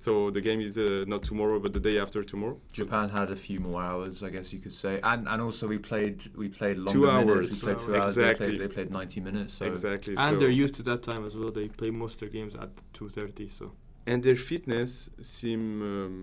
[0.05, 2.57] so the game is uh, not tomorrow, but the day after tomorrow.
[2.81, 5.79] Japan had a few more hours, I guess you could say, and and also we
[5.91, 7.31] played we played longer Two minutes.
[7.31, 7.51] hours.
[7.53, 8.15] We played Two two hours.
[8.15, 8.47] They Exactly.
[8.47, 9.53] played, they played 90 minutes.
[9.59, 10.15] So exactly.
[10.25, 11.51] And so- they're used to that time as well.
[11.61, 13.49] They play most of their games at 2:30.
[13.59, 13.65] So
[14.11, 14.91] and their fitness
[15.37, 16.15] seem um,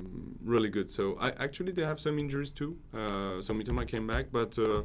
[0.54, 0.88] really good.
[0.98, 2.72] So I actually they have some injuries too.
[3.00, 4.84] Uh, so Mitoma came back, but uh,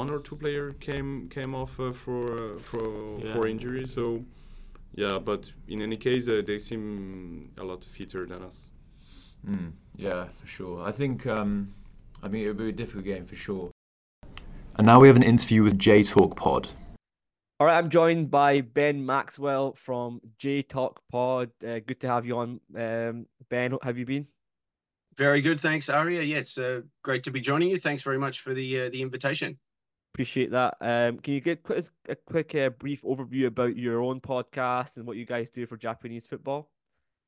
[0.00, 2.86] one or two player came came off uh, for uh, for
[3.24, 3.32] Yeah.
[3.34, 3.84] for injury.
[3.98, 4.04] So
[4.98, 8.70] yeah, but in any case, uh, they seem a lot fitter than us.
[9.46, 10.82] Mm, yeah, for sure.
[10.82, 11.72] I think um,
[12.20, 13.70] I mean it would be a difficult game for sure.
[14.76, 16.66] And now we have an interview with J Talk Pod.
[17.60, 21.52] All right, I'm joined by Ben Maxwell from J Talk Pod.
[21.64, 23.78] Uh, good to have you on, um, Ben.
[23.82, 24.26] Have you been?
[25.16, 26.22] Very good, thanks, Arya.
[26.22, 27.78] Yeah, it's uh, great to be joining you.
[27.78, 29.60] Thanks very much for the uh, the invitation.
[30.14, 30.76] Appreciate that.
[30.80, 31.58] Um, can you give
[32.08, 35.76] a quick, uh, brief overview about your own podcast and what you guys do for
[35.76, 36.70] Japanese football?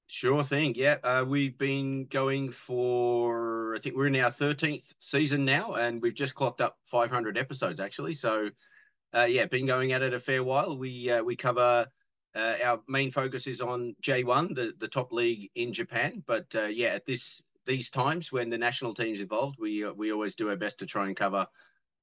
[0.08, 0.74] Sure thing.
[0.74, 6.02] Yeah, uh, we've been going for I think we're in our thirteenth season now, and
[6.02, 8.14] we've just clocked up 500 episodes actually.
[8.14, 8.50] So,
[9.14, 10.76] uh, yeah, been going at it a fair while.
[10.76, 11.86] We uh, we cover.
[12.34, 16.22] Uh, our main focus is on J1, the, the top league in Japan.
[16.26, 20.12] But uh, yeah, at this these times when the national team's involved, we uh, we
[20.12, 21.46] always do our best to try and cover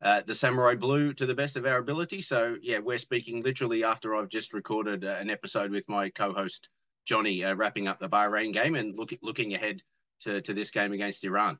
[0.01, 2.21] uh, the Samurai Blue to the best of our ability.
[2.21, 6.69] So yeah, we're speaking literally after I've just recorded uh, an episode with my co-host
[7.05, 9.81] Johnny uh, wrapping up the Bahrain game and look, looking ahead
[10.21, 11.57] to, to this game against Iran.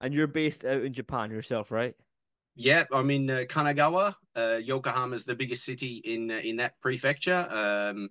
[0.00, 1.94] And you're based out in Japan yourself, right?
[2.56, 4.14] Yeah, I'm in uh, Kanagawa.
[4.36, 7.48] Uh, Yokohama is the biggest city in uh, in that prefecture.
[7.50, 8.10] Um,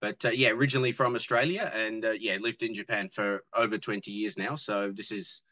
[0.00, 4.10] but uh, yeah, originally from Australia, and uh, yeah, lived in Japan for over 20
[4.10, 4.56] years now.
[4.56, 5.42] So this is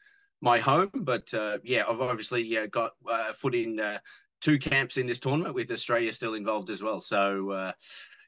[0.41, 0.91] my home.
[0.93, 3.99] But uh, yeah, I've obviously uh, got uh, foot in uh,
[4.41, 6.99] two camps in this tournament with Australia still involved as well.
[6.99, 7.71] So uh,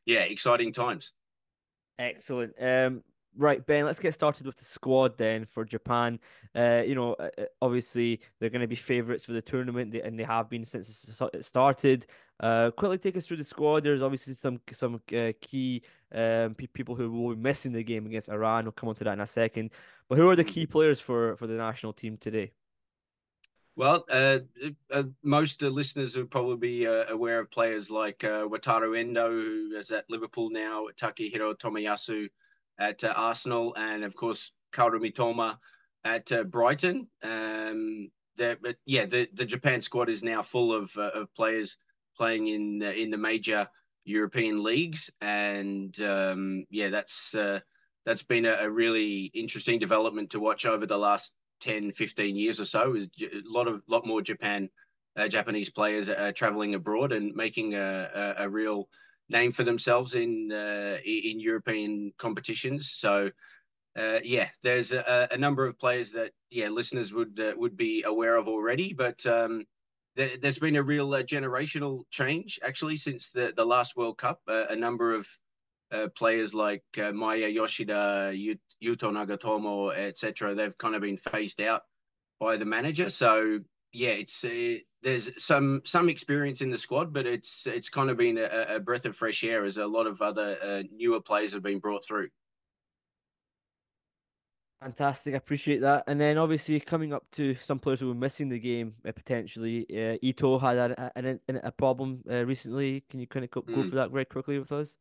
[0.05, 1.13] yeah, exciting times.
[1.99, 2.53] Excellent.
[2.61, 3.03] Um,
[3.37, 6.19] right, Ben, let's get started with the squad then for Japan.
[6.55, 10.19] Uh, you know, uh, uh, obviously they're going to be favourites for the tournament, and
[10.19, 12.07] they have been since it started.
[12.39, 13.83] Uh, quickly take us through the squad.
[13.83, 15.83] There's obviously some some uh, key
[16.13, 18.65] um, people who will be missing the game against Iran.
[18.65, 19.71] We'll come on to that in a second.
[20.09, 22.51] But who are the key players for for the national team today?
[23.77, 24.39] Well, uh,
[24.91, 29.71] uh, most uh, listeners will probably be uh, aware of players like Wataru Endo, who
[29.75, 32.27] is at Liverpool now, Takehiro Tomiyasu
[32.79, 35.57] at uh, Arsenal, and of course Kaoru Mitoma
[36.03, 37.07] at Brighton.
[37.23, 41.77] Um, but yeah, the, the Japan squad is now full of, of players
[42.15, 43.67] playing in in the major
[44.05, 47.35] European leagues, and um, yeah, that's
[48.05, 52.57] that's been a, a, really interesting development to watch over the last 10, 15 years
[52.57, 52.95] or so.
[52.95, 54.69] Is a lot of lot more Japan
[55.17, 58.87] uh, Japanese players traveling abroad and making a, a, a real
[59.29, 62.91] name for themselves in uh, in European competitions.
[62.91, 63.31] So.
[63.95, 68.03] Uh, yeah, there's a, a, number of players that yeah listeners would uh, would be
[68.03, 69.65] aware of already, but um,
[70.15, 74.39] there, has been a real uh, generational change actually since the the last World Cup.
[74.47, 75.27] a number of
[75.91, 78.57] uh, players like uh, Maya Yoshida, Yuto
[79.11, 80.53] Nagatomo, etc.
[80.53, 81.83] They've kind of been phased out
[82.39, 83.09] by the manager.
[83.09, 83.59] So
[83.97, 88.17] yeah, it's uh, there's some some experience in the squad, but it's it's kind of
[88.17, 91.53] been a, a breath of fresh air as a lot of other uh, newer players
[91.53, 92.29] have been brought through.
[94.81, 96.03] Fantastic, I appreciate that.
[96.05, 99.87] And then obviously coming up to some players who were missing the game uh, potentially.
[99.89, 103.03] Uh, Ito had a, a, a problem uh, recently.
[103.09, 103.73] Can you kind of go, mm.
[103.73, 104.95] go through that very quickly with us?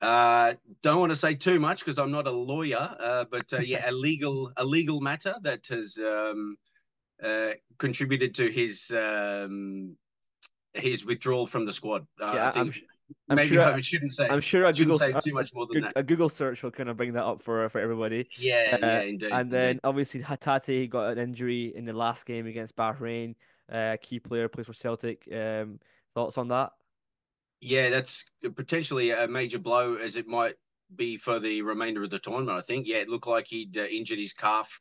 [0.00, 3.58] Uh, don't want to say too much because I'm not a lawyer, uh, but uh,
[3.58, 6.56] yeah, a legal a legal matter that has um,
[7.22, 9.96] uh, contributed to his um,
[10.74, 12.06] his withdrawal from the squad.
[12.20, 12.82] Uh, yeah, I think I'm,
[13.30, 14.28] I'm maybe sure, I shouldn't say.
[14.28, 15.92] I'm sure a Google say too much more than that.
[15.96, 18.28] A Google search will kind of bring that up for for everybody.
[18.38, 19.32] Yeah, uh, yeah, indeed.
[19.32, 19.80] And then indeed.
[19.84, 23.34] obviously Hatate got an injury in the last game against Bahrain.
[23.70, 25.28] Uh, key player plays for Celtic.
[25.32, 25.80] Um,
[26.14, 26.72] thoughts on that?
[27.60, 30.54] yeah, that's potentially a major blow as it might
[30.94, 32.56] be for the remainder of the tournament.
[32.56, 32.86] I think.
[32.86, 34.80] Yeah, it looked like he'd uh, injured his calf.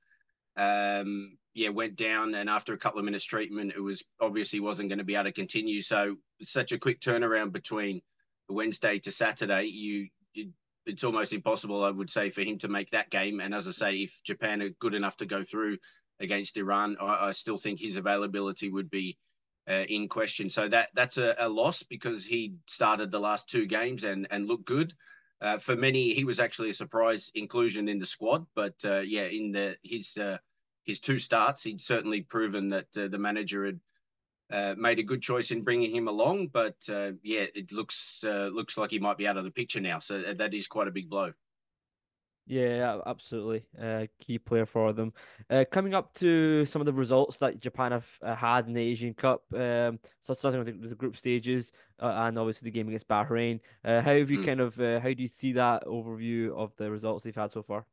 [0.56, 4.90] Um, yeah, went down, and after a couple of minutes treatment, it was obviously wasn't
[4.90, 5.82] going to be able to continue.
[5.82, 8.00] So such a quick turnaround between
[8.48, 10.50] Wednesday to Saturday, you it,
[10.86, 13.40] it's almost impossible, I would say, for him to make that game.
[13.40, 15.80] And as I say, if Japan are good enough to go through
[16.20, 19.18] against Iran, I, I still think his availability would be
[19.68, 20.52] uh, in question.
[20.52, 24.48] So that that's a, a, loss because he started the last two games and and
[24.48, 24.94] looked good.
[25.42, 28.46] Uh, for many, he was actually a surprise inclusion in the squad.
[28.56, 30.38] But uh, yeah, in the his uh,
[30.88, 33.80] his two starts, he'd certainly proven that uh, the manager had
[34.50, 36.48] uh, made a good choice in bringing him along.
[36.48, 40.00] But yeah, it looks looks like he might be out of the picture now.
[40.00, 41.34] So that is quite a big blow.
[42.48, 43.66] Yeah, absolutely.
[43.80, 45.14] Uh, key player for them.
[45.50, 48.82] Uh, coming up to some of the results that Japan have uh, had in the
[48.82, 49.44] Asian Cup.
[49.54, 53.60] Um, so starting with the, the group stages uh, and obviously the game against Bahrain.
[53.84, 54.46] Uh, how have you mm.
[54.46, 57.64] kind of uh, how do you see that overview of the results they've had so
[57.64, 57.86] far?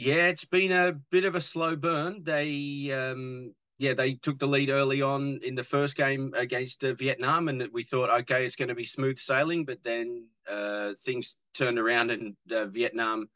[0.00, 2.22] Yeah, it's been a bit of a slow burn.
[2.24, 6.94] They um, yeah, they took the lead early on in the first game against uh,
[6.94, 9.66] Vietnam, and we thought, okay, it's going to be smooth sailing.
[9.66, 13.28] But then uh, things turned around, and uh, Vietnam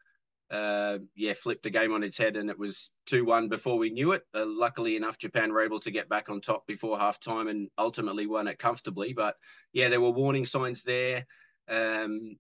[0.51, 3.91] uh, yeah, flipped the game on its head and it was 2 1 before we
[3.91, 4.23] knew it.
[4.35, 7.69] Uh, luckily enough, Japan were able to get back on top before half time and
[7.77, 9.13] ultimately won it comfortably.
[9.13, 9.37] But
[9.75, 11.27] yeah, there were warning signs there.
[11.69, 12.37] Um,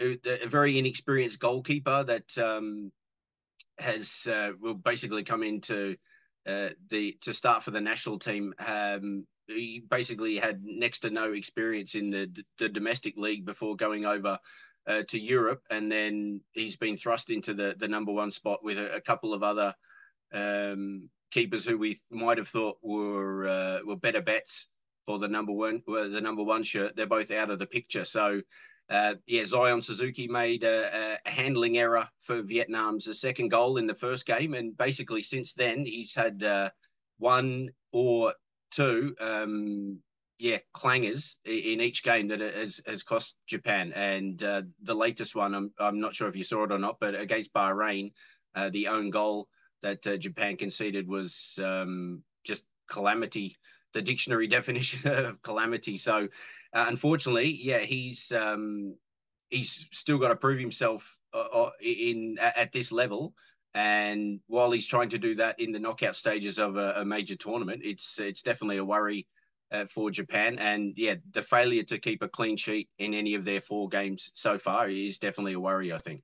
[0.00, 2.90] a, a, very inexperienced goalkeeper that um,
[3.78, 5.96] has uh, will basically come into
[6.46, 8.54] uh, the to start for the national team.
[8.66, 14.04] Um, he basically had next to no experience in the the domestic league before going
[14.04, 14.38] over
[14.86, 18.78] uh, to Europe, and then he's been thrust into the the number one spot with
[18.78, 19.74] a, a couple of other
[20.32, 24.68] um, keepers who we might have thought were uh, were better bets
[25.06, 26.96] for the number one the number one shirt.
[26.96, 28.04] They're both out of the picture.
[28.04, 28.40] So.
[28.90, 33.94] Uh, yeah, Zion Suzuki made a, a, handling error for Vietnam's second goal in the
[33.94, 36.68] first game, and basically since then he's had uh,
[37.18, 38.34] one or
[38.70, 39.98] two um,
[40.38, 43.92] yeah clangers in each game that has has cost Japan.
[43.94, 46.98] And uh, the latest one, I'm I'm not sure if you saw it or not,
[47.00, 48.12] but against Bahrain,
[48.54, 49.48] uh, the own goal
[49.82, 53.56] that uh, Japan conceded was um, just calamity.
[53.94, 55.96] The dictionary definition of calamity.
[55.96, 56.28] So,
[56.74, 58.96] uh, unfortunately, yeah, he's um,
[59.50, 63.34] he's still got to prove himself uh, in at this level.
[63.74, 67.36] And while he's trying to do that in the knockout stages of a, a major
[67.36, 69.26] tournament, it's it's definitely a worry
[69.72, 70.58] uh, for Japan.
[70.58, 74.30] And yeah, the failure to keep a clean sheet in any of their four games
[74.34, 75.92] so far is definitely a worry.
[75.92, 76.22] I think.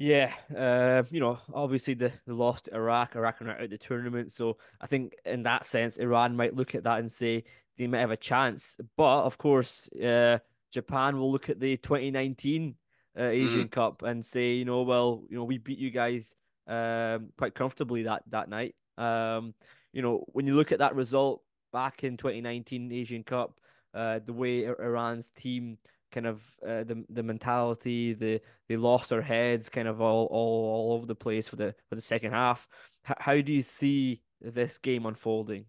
[0.00, 4.30] Yeah, uh, you know, obviously the, the lost to Iraq, Iraq are out the tournament,
[4.30, 7.42] so I think in that sense, Iran might look at that and say
[7.76, 8.76] they might have a chance.
[8.96, 10.38] But of course, uh,
[10.72, 12.76] Japan will look at the 2019
[13.18, 13.70] uh, Asian mm.
[13.72, 16.36] Cup and say, you know, well, you know, we beat you guys
[16.68, 18.76] um, quite comfortably that that night.
[18.98, 19.52] Um,
[19.92, 21.42] you know, when you look at that result
[21.72, 23.58] back in 2019 Asian Cup,
[23.94, 25.78] uh, the way Iran's team
[26.12, 30.74] kind of uh, the the mentality, the they lost their heads, kind of all, all
[30.74, 32.68] all over the place for the for the second half.
[33.08, 35.66] H- how do you see this game unfolding?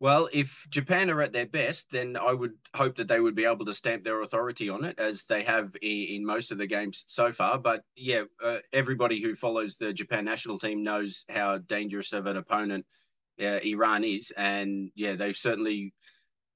[0.00, 3.44] Well, if Japan are at their best, then I would hope that they would be
[3.44, 6.68] able to stamp their authority on it, as they have in, in most of the
[6.68, 7.58] games so far.
[7.58, 12.36] But yeah, uh, everybody who follows the Japan national team knows how dangerous of an
[12.36, 12.86] opponent
[13.40, 15.92] uh, Iran is, and yeah, they've certainly.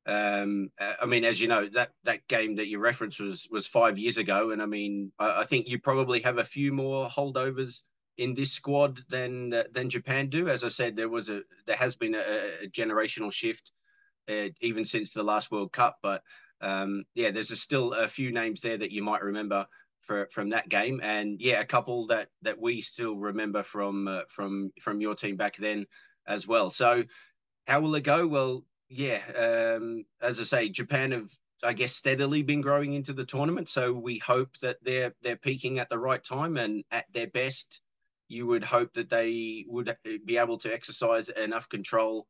[0.06, 3.98] Um, I mean, as you know, that that game that you referenced was was five
[3.98, 7.82] years ago, and I mean, I, I think you probably have a few more holdovers
[8.18, 10.48] in this squad than uh, than Japan do.
[10.48, 13.72] As I said, there was a there has been a, a generational shift
[14.28, 15.98] uh, even since the last World Cup.
[16.02, 16.22] But
[16.60, 19.66] um, yeah, there's a still a few names there that you might remember
[20.02, 24.22] for, from that game, and yeah, a couple that that we still remember from uh,
[24.28, 25.86] from from your team back then
[26.26, 26.70] as well.
[26.70, 27.04] So
[27.66, 28.26] how will it go?
[28.26, 31.30] Well, yeah, um, as I say, Japan have
[31.64, 33.68] I guess steadily been growing into the tournament.
[33.68, 37.80] So we hope that they're they're peaking at the right time and at their best
[38.28, 42.26] you would hope that they would be able to exercise enough control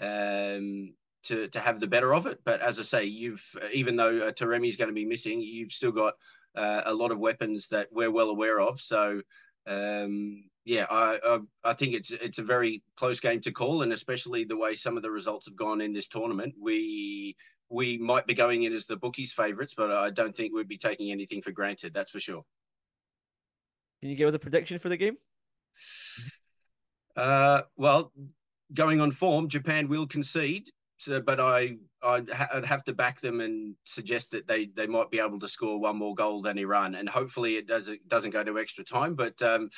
[0.00, 0.94] um,
[1.24, 2.40] to to have the better of it.
[2.44, 5.72] But as I say, you've even though uh, Taremi is going to be missing, you've
[5.72, 6.14] still got
[6.54, 8.80] uh, a lot of weapons that we're well aware of.
[8.80, 9.20] So
[9.66, 13.92] um, yeah, I, I, I think it's it's a very close game to call, and
[13.92, 17.36] especially the way some of the results have gone in this tournament, we
[17.68, 20.76] we might be going in as the bookies' favourites, but I don't think we'd be
[20.76, 21.94] taking anything for granted.
[21.94, 22.44] That's for sure.
[24.00, 25.16] Can you give us a prediction for the game?
[27.16, 28.12] Uh, well,
[28.74, 30.68] going on form, Japan will concede.
[30.98, 34.86] So, but I I'd, ha- I'd, have to back them and suggest that they they
[34.86, 38.30] might be able to score one more goal than Iran, and hopefully it doesn't doesn't
[38.30, 39.14] go to extra time.
[39.14, 39.68] But um,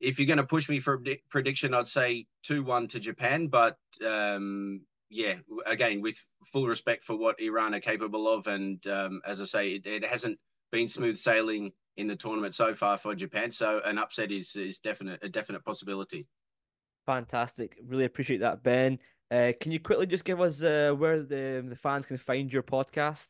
[0.00, 3.48] if you're going to push me for a prediction, I'd say two one to Japan.
[3.48, 9.20] But um, yeah, again with full respect for what Iran are capable of, and um,
[9.24, 10.38] as I say, it, it hasn't
[10.72, 13.50] been smooth sailing in the tournament so far for Japan.
[13.50, 16.26] So an upset is is definite a definite possibility.
[17.06, 17.78] Fantastic.
[17.86, 18.98] Really appreciate that, Ben.
[19.30, 22.62] Uh, can you quickly just give us uh, where the the fans can find your
[22.62, 23.28] podcast?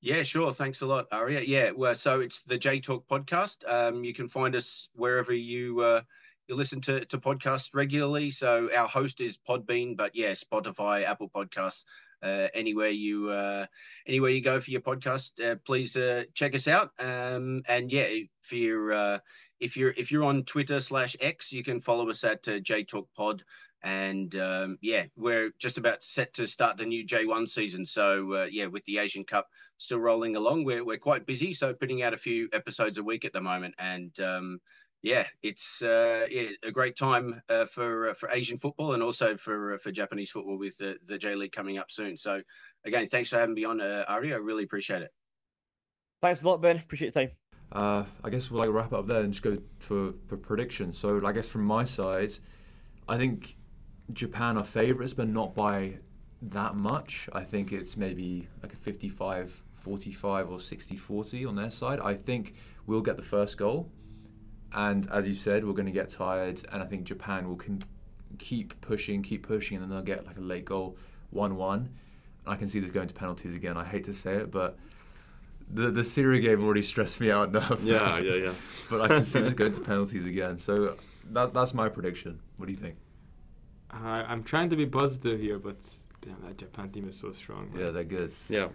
[0.00, 0.52] Yeah, sure.
[0.52, 1.40] Thanks a lot, Arya.
[1.40, 3.68] Yeah, well, so it's the J Talk podcast.
[3.68, 6.02] Um, you can find us wherever you uh,
[6.46, 8.30] you listen to to podcasts regularly.
[8.30, 11.84] So our host is Podbean, but yeah, Spotify, Apple Podcasts,
[12.22, 13.66] uh, anywhere you uh,
[14.06, 16.90] anywhere you go for your podcast, uh, please uh, check us out.
[16.98, 19.18] Um, and yeah, if you're uh,
[19.60, 22.84] if you're if you're on Twitter slash X, you can follow us at uh, J
[22.84, 23.42] Talk Pod.
[23.82, 27.86] And um, yeah, we're just about set to start the new J1 season.
[27.86, 31.52] So yeah, with the Asian Cup still rolling along, we're we're quite busy.
[31.52, 34.60] So putting out a few episodes a week at the moment, and um,
[35.02, 39.36] yeah, it's uh, yeah, a great time uh, for uh, for Asian football and also
[39.36, 42.16] for uh, for Japanese football with the, the J League coming up soon.
[42.16, 42.42] So
[42.84, 44.32] again, thanks for having me on, uh, Ari.
[44.32, 45.10] I really appreciate it.
[46.20, 46.78] Thanks a lot, Ben.
[46.78, 47.30] Appreciate the time.
[47.70, 50.98] Uh, I guess we'll like wrap up there and just go for for predictions.
[50.98, 52.34] So I guess from my side,
[53.08, 53.56] I think
[54.12, 55.98] Japan are favourites, but not by
[56.40, 57.28] that much.
[57.32, 62.00] I think it's maybe like a 55 45 or 60 40 on their side.
[62.00, 62.54] I think
[62.86, 63.90] we'll get the first goal
[64.72, 67.80] and as you said, we're going to get tired, and I think Japan will can
[68.38, 70.96] keep pushing, keep pushing, and then they'll get like a late goal,
[71.30, 71.90] one-one.
[72.46, 73.76] I can see this going to penalties again.
[73.76, 74.78] I hate to say it, but
[75.70, 77.82] the the Syria game already stressed me out enough.
[77.82, 78.52] Yeah, yeah, yeah.
[78.90, 80.58] but I can see this going to penalties again.
[80.58, 80.96] So
[81.30, 82.40] that that's my prediction.
[82.56, 82.96] What do you think?
[83.92, 85.76] Uh, I'm trying to be positive here, but
[86.20, 87.70] damn, that Japan team is so strong.
[87.72, 87.82] Man.
[87.84, 88.32] Yeah, they're good.
[88.48, 88.68] Yeah.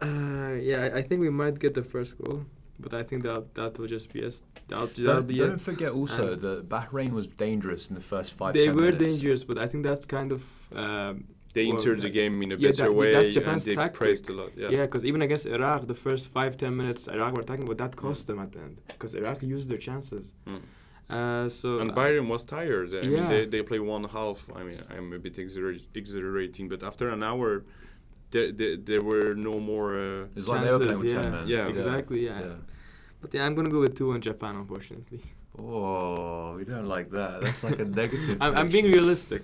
[0.00, 2.46] Uh, yeah, I think we might get the first goal
[2.80, 4.30] but I think that that will just be a
[4.68, 8.54] that'll, that'll don't, be don't forget also that Bahrain was dangerous in the first five.
[8.54, 9.04] They were minutes.
[9.04, 10.42] dangerous, but I think that's kind of
[10.74, 13.74] um, they Well, entered the game in a yeah, better that- way that's and they
[13.74, 13.94] tactic.
[13.94, 14.50] pressed a lot.
[14.56, 14.68] Yeah.
[14.70, 17.96] Yeah, because even against Iraq, the first five ten minutes, Iraq were attacking, but that
[17.96, 20.32] cost them at the end because Iraq used their chances.
[20.46, 20.62] Mm.
[21.10, 22.94] Uh, so And Bahrain was tired.
[22.94, 23.28] I mean, Yeah.
[23.28, 24.38] they, they play one half.
[24.54, 27.64] I mean, I'm a bit exagger- exaggerating, but after an hour,
[28.30, 29.88] there, there, there were no more.
[29.96, 31.48] Uh, It's like they were playing with yeah, 10 men.
[31.48, 31.66] Yeah.
[31.68, 32.24] exactly.
[32.26, 32.40] Yeah.
[32.40, 32.54] Yeah.
[33.20, 35.22] but yeah, I'm gonna go with two on Japan, unfortunately.
[35.58, 37.40] Oh, we don't like that.
[37.44, 38.38] That's like a negative.
[38.40, 39.42] I'm, I'm being realistic.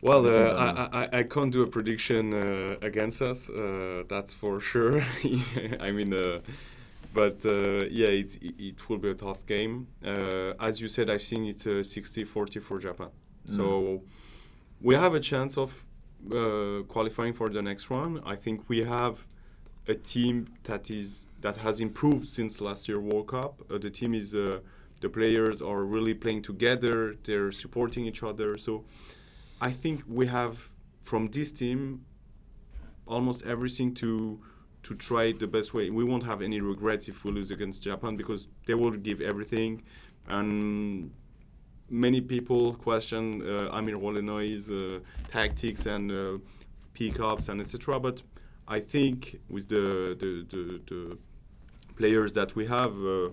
[0.00, 3.48] Well, I uh, I, I, I can't do a prediction uh, against us.
[3.48, 5.02] Uh, that's for sure.
[5.80, 6.38] I mean, uh,
[7.12, 9.86] but uh, yeah, it, it, will be a tough game.
[10.04, 13.08] Uh, as you said, I've seen it's uh, 60-40 for Japan.
[13.56, 14.02] So
[14.82, 15.84] we have a chance of
[16.30, 18.20] uh, qualifying for the next one.
[18.26, 19.24] I think we have
[19.86, 23.62] a team that is that has improved since last year World Cup.
[23.70, 24.60] Uh, the team is uh,
[25.00, 27.14] the players are really playing together.
[27.24, 28.58] They're supporting each other.
[28.58, 28.84] So
[29.60, 30.68] I think we have
[31.02, 32.04] from this team
[33.06, 34.40] almost everything to
[34.82, 35.90] to try it the best way.
[35.90, 39.82] We won't have any regrets if we lose against Japan because they will give everything.
[40.28, 41.10] And
[41.90, 46.38] many people question uh, Amir Ghalenoei's uh, tactics and uh,
[46.94, 47.98] pickups and etc.
[47.98, 48.22] But
[48.66, 51.18] I think with the the, the, the
[51.96, 53.30] players that we have, uh,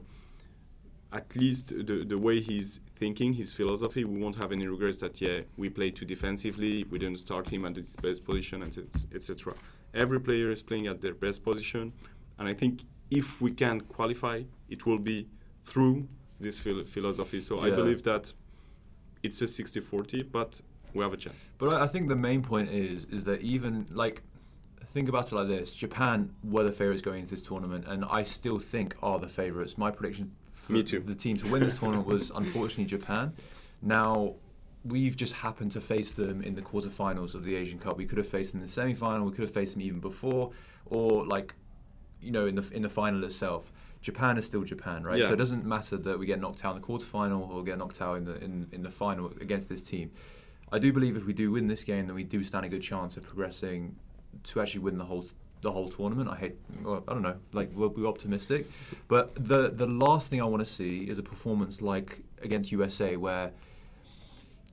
[1.11, 5.21] at least the, the way he's thinking, his philosophy, we won't have any regrets that
[5.21, 8.77] yeah we played too defensively, we didn't start him at his best position, and
[9.13, 9.53] etc.
[9.95, 11.93] Every player is playing at their best position,
[12.37, 15.27] and I think if we can qualify, it will be
[15.63, 16.07] through
[16.39, 17.39] this phil- philosophy.
[17.39, 18.33] So I believe that
[19.23, 20.61] it's a 60-40, but
[20.93, 21.49] we have a chance.
[21.57, 24.21] But I think the main point is is that even like
[24.85, 28.23] think about it like this: Japan were the favourites going into this tournament, and I
[28.23, 29.77] still think are the favourites.
[29.77, 33.33] My prediction for the team to win this tournament was unfortunately Japan.
[33.81, 34.35] Now
[34.85, 37.97] we've just happened to face them in the quarterfinals of the Asian Cup.
[37.97, 39.25] We could have faced them in the semi-final.
[39.25, 40.51] We could have faced them even before,
[40.85, 41.55] or like
[42.21, 43.71] you know in the in the final itself.
[44.01, 45.19] Japan is still Japan, right?
[45.19, 45.29] Yeah.
[45.29, 48.01] So it doesn't matter that we get knocked out in the quarterfinal or get knocked
[48.01, 50.11] out in the in, in the final against this team.
[50.71, 52.83] I do believe if we do win this game, then we do stand a good
[52.83, 53.95] chance of progressing
[54.43, 55.25] to actually win the whole
[55.61, 56.29] the whole tournament.
[56.29, 58.67] I hate, well, I don't know, like we'll be optimistic,
[59.07, 63.17] but the the last thing I want to see is a performance like against USA
[63.17, 63.51] where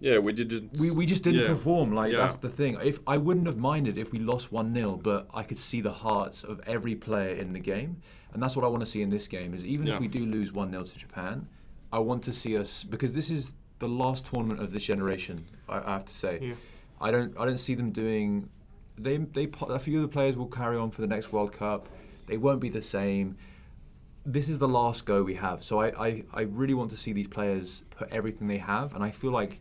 [0.03, 0.72] Yeah, we didn't.
[0.80, 1.48] we, we just didn't yeah.
[1.48, 1.92] perform.
[1.94, 2.22] Like Yeah.
[2.22, 2.76] that's the thing.
[2.82, 5.92] If I wouldn't have minded if we lost one 0 but I could see the
[5.92, 7.96] hearts of every player in the game,
[8.32, 9.55] and that's what I want to see in this game.
[9.55, 9.94] Is even Yeah.
[9.94, 11.46] if we do lose one 0 to Japan,
[11.92, 15.44] I want to see us because this is the last tournament of this generation.
[15.68, 16.55] I, I have to say, Yeah.
[17.00, 18.48] I don't I don't see them doing.
[18.98, 21.88] They they a few of the players will carry on for the next World Cup.
[22.26, 23.36] They won't be the same.
[24.24, 27.12] This is the last go we have, so I, I, I really want to see
[27.12, 29.61] these players put everything they have, and I feel like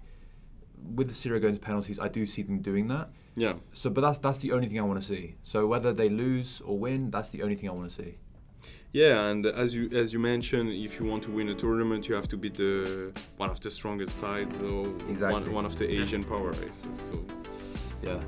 [0.95, 3.09] with the Syria going to penalties, I do see them doing that.
[3.35, 3.53] Yeah.
[3.73, 5.35] So, but that's that's the only thing I want to see.
[5.43, 8.17] So whether they lose or win, that's the only thing I want to see.
[8.93, 12.15] Yeah, and as you as you mentioned, if you want to win a tournament, you
[12.15, 15.41] have to beat the one of the strongest sides, or Exactly.
[15.41, 16.99] one, one of the Asian power races.
[17.09, 17.23] So
[18.03, 18.19] Yeah.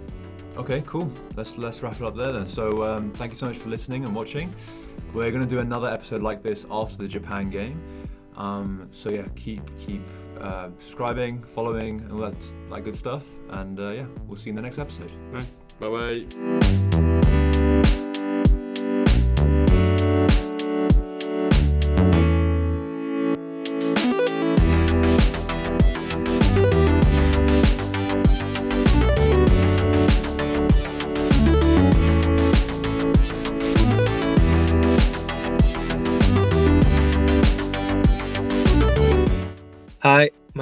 [0.55, 1.11] Okay, cool.
[1.35, 2.47] Let's let's wrap it up there then.
[2.47, 4.53] So um, thank you so much for listening and watching.
[5.13, 7.81] We're gonna do another episode like this after the Japan game.
[8.37, 10.01] Um, so yeah, keep keep
[10.39, 13.25] uh, subscribing, following, and all that that good stuff.
[13.49, 15.13] And uh, yeah, we'll see you in the next episode.
[15.79, 17.42] bye bye.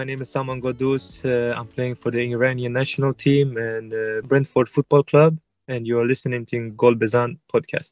[0.01, 1.23] My name is Saman Ghoddos.
[1.23, 5.37] Uh, I'm playing for the Iranian national team and uh, Brentford Football Club,
[5.67, 7.91] and you're listening to GolBezan podcast.